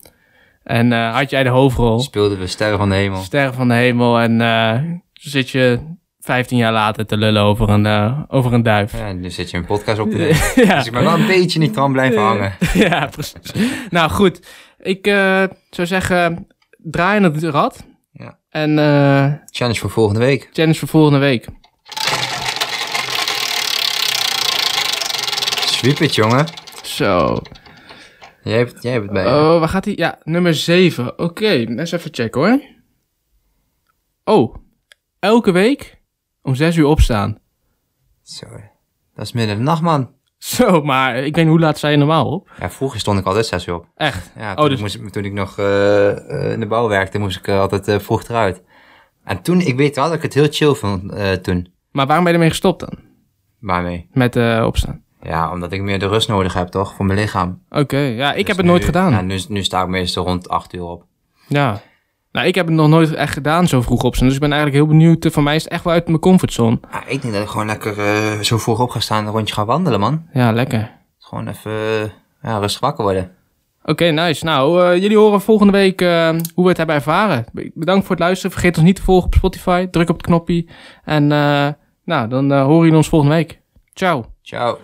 En 0.71 0.93
eh, 0.93 1.15
had 1.15 1.31
jij 1.31 1.43
de 1.43 1.49
hoofdrol. 1.49 2.01
speelden 2.01 2.39
we 2.39 2.47
Sterren 2.47 2.79
van 2.79 2.89
de 2.89 2.95
Hemel. 2.95 3.23
Sterren 3.23 3.55
van 3.55 3.69
de 3.69 3.75
hemel. 3.75 4.19
En 4.19 4.41
eh, 4.41 4.81
zit 5.13 5.51
je 5.51 5.79
15 6.21 6.57
jaar 6.57 6.73
later 6.73 7.07
te 7.07 7.17
lullen 7.17 7.43
over 7.43 7.69
een, 7.69 7.87
eh, 7.87 8.21
over 8.29 8.53
een 8.53 8.63
duif. 8.63 8.99
Ja, 8.99 9.13
nu 9.13 9.31
zit 9.31 9.51
je 9.51 9.57
een 9.57 9.65
podcast 9.67 9.99
op 9.99 10.11
te 10.11 10.17
nemen. 10.27 10.37
ja. 10.55 10.77
Dus 10.77 10.87
ik 10.87 10.93
ben 10.93 11.03
wel 11.03 11.15
een 11.15 11.27
beetje 11.27 11.59
niet 11.59 11.73
tram 11.73 11.93
blijven 11.93 12.23
hangen. 12.23 12.53
ja, 12.75 13.07
precies. 13.07 13.53
nou 13.91 14.11
goed, 14.11 14.47
ik 14.79 15.07
zou 15.71 15.87
zeggen, 15.87 16.47
draai 16.79 17.23
het 17.23 17.43
rad. 17.43 17.85
Ja. 18.13 18.39
En 18.51 18.75
Challenge 19.51 19.79
voor 19.81 19.91
volgende 19.91 20.21
week. 20.21 20.49
challenge 20.53 20.79
voor 20.79 20.89
volgende 20.89 21.19
week. 21.19 21.47
Sweep 25.67 25.99
it, 25.99 26.15
jongen. 26.15 26.47
Zo. 26.83 27.39
Jij 28.43 28.57
hebt, 28.59 28.83
jij 28.83 28.93
hebt 28.93 29.05
het 29.05 29.13
bij. 29.13 29.27
Oh, 29.27 29.59
waar 29.59 29.69
gaat 29.69 29.85
hij? 29.85 29.95
Ja, 29.97 30.19
nummer 30.25 30.55
7. 30.55 31.19
Oké, 31.19 31.49
eens 31.49 31.93
even 31.93 32.15
checken 32.15 32.41
hoor. 32.41 32.61
Oh, 34.25 34.55
elke 35.19 35.53
week 35.53 36.01
om 36.43 36.55
6 36.55 36.77
uur 36.77 36.87
opstaan. 36.87 37.39
Zo, 38.23 38.47
dat 39.15 39.25
is 39.25 39.33
midden 39.33 39.53
in 39.53 39.59
de 39.59 39.65
nacht, 39.65 39.83
man. 39.83 40.15
Zo, 40.39 40.83
maar 40.83 41.17
ik 41.17 41.35
weet 41.35 41.45
niet 41.45 41.53
hoe 41.53 41.61
laat 41.61 41.81
je 41.81 41.97
normaal 41.97 42.31
op? 42.31 42.51
Ja, 42.61 42.71
vroeger 42.71 43.01
stond 43.01 43.19
ik 43.19 43.27
altijd 43.27 43.47
zes 43.47 43.67
uur 43.67 43.75
op. 43.75 43.87
Echt? 43.97 44.33
Ja, 44.37 44.51
Oh, 44.51 44.57
toen, 44.57 44.69
dus- 44.69 44.81
moest, 44.81 45.13
toen 45.13 45.25
ik 45.25 45.33
nog 45.33 45.59
eh, 45.59 46.11
eh, 46.31 46.53
in 46.53 46.61
de 46.61 46.67
bouw 46.67 46.89
werkte, 46.89 47.19
moest 47.19 47.37
ik 47.39 47.47
eh, 47.47 47.61
altijd 47.61 48.03
vroeg 48.03 48.23
eruit. 48.23 48.63
En 49.25 49.43
toen, 49.43 49.61
ik 49.61 49.77
weet 49.77 49.97
wel 49.97 50.05
dat 50.05 50.15
ik 50.15 50.23
het 50.23 50.35
heel 50.35 50.47
chill 50.51 50.75
vond 50.75 51.13
toen. 51.43 51.73
Maar 51.91 52.07
waarom 52.07 52.25
ben 52.25 52.33
je 52.33 52.39
ermee 52.39 52.49
gestopt 52.51 52.81
dan? 52.81 52.99
Waarmee? 53.59 54.09
Met 54.13 54.37
opstaan? 54.65 55.05
Ja, 55.23 55.51
omdat 55.53 55.73
ik 55.73 55.83
meer 55.83 55.99
de 55.99 56.09
rust 56.09 56.29
nodig 56.29 56.55
heb, 56.55 56.69
toch? 56.69 56.95
Voor 56.95 57.05
mijn 57.07 57.19
lichaam. 57.19 57.63
Oké, 57.71 57.99
ja, 57.99 58.29
ik 58.31 58.37
Dus 58.37 58.47
heb 58.47 58.57
het 58.57 58.65
nu- 58.67 58.71
nooit 58.71 58.85
gedaan. 58.85 59.11
Ja, 59.13 59.21
nu, 59.21 59.41
nu 59.49 59.63
sta 59.63 59.83
ik 59.83 59.89
meestal 59.89 60.25
rond 60.25 60.49
acht 60.49 60.75
uur 60.75 60.83
op. 60.85 61.05
Ja. 61.49 61.81
Nou, 62.33 62.47
ik 62.47 62.55
heb 62.55 62.67
het 62.67 62.75
nog 62.75 62.89
nooit 62.89 63.15
echt 63.15 63.33
gedaan 63.33 63.67
zo 63.69 63.81
vroeg 63.83 64.03
opstaan. 64.03 64.27
Dus 64.27 64.37
ik 64.37 64.43
ben 64.43 64.53
eigenlijk 64.53 64.83
heel 64.83 64.91
benieuwd. 64.99 65.27
Voor 65.33 65.43
mij 65.43 65.55
is 65.55 65.65
het 65.65 65.73
echt 65.73 65.85
wel 65.85 65.93
uit 65.93 66.07
mijn 66.07 66.19
comfortzone. 66.19 66.79
Ja, 66.93 67.03
ik 67.07 67.23
denk 67.23 67.35
dat 67.35 67.43
ik 67.43 67.49
gewoon 67.49 67.67
lekker 67.67 67.99
eh, 67.99 68.41
zo 68.41 68.59
vroeg 68.59 68.81
op 68.81 68.91
ga 68.91 69.01
staan 69.01 69.19
en 69.21 69.27
een 69.27 69.33
rondje 69.33 69.55
ga 69.55 69.65
wandelen, 69.65 70.01
man. 70.01 70.27
Ja, 70.33 70.53
lekker. 70.53 70.91
Gewoon 71.19 71.49
even 71.49 71.71
eh, 71.73 72.09
ja, 72.43 72.59
rustig 72.59 72.81
wakker 72.81 73.05
worden. 73.05 73.31
Oké, 73.85 74.05
nice. 74.05 74.45
Nou, 74.45 74.83
eh, 74.85 75.03
jullie 75.03 75.17
horen 75.17 75.41
volgende 75.41 75.73
week 75.73 76.01
eh, 76.01 76.29
hoe 76.55 76.63
we 76.65 76.69
het 76.69 76.77
hebben 76.77 76.97
ervaren. 76.97 77.45
Bedankt 77.75 78.07
voor 78.07 78.17
het 78.17 78.25
luisteren. 78.25 78.53
Vergeet 78.53 78.77
ons 78.77 78.87
niet 78.87 78.97
te 78.97 79.03
volgen 79.03 79.27
op 79.27 79.35
Spotify. 79.35 79.87
Druk 79.87 80.09
op 80.09 80.17
het 80.17 80.27
knopje. 80.27 80.67
En 81.05 81.33
eh, 81.33 81.69
nou, 82.05 82.29
dan 82.29 82.53
eh, 82.53 82.63
horen 82.65 82.81
jullie 82.83 82.97
ons 82.97 83.09
volgende 83.09 83.35
week. 83.35 83.61
Ciao. 83.95 84.25
Ciao. 84.43 84.79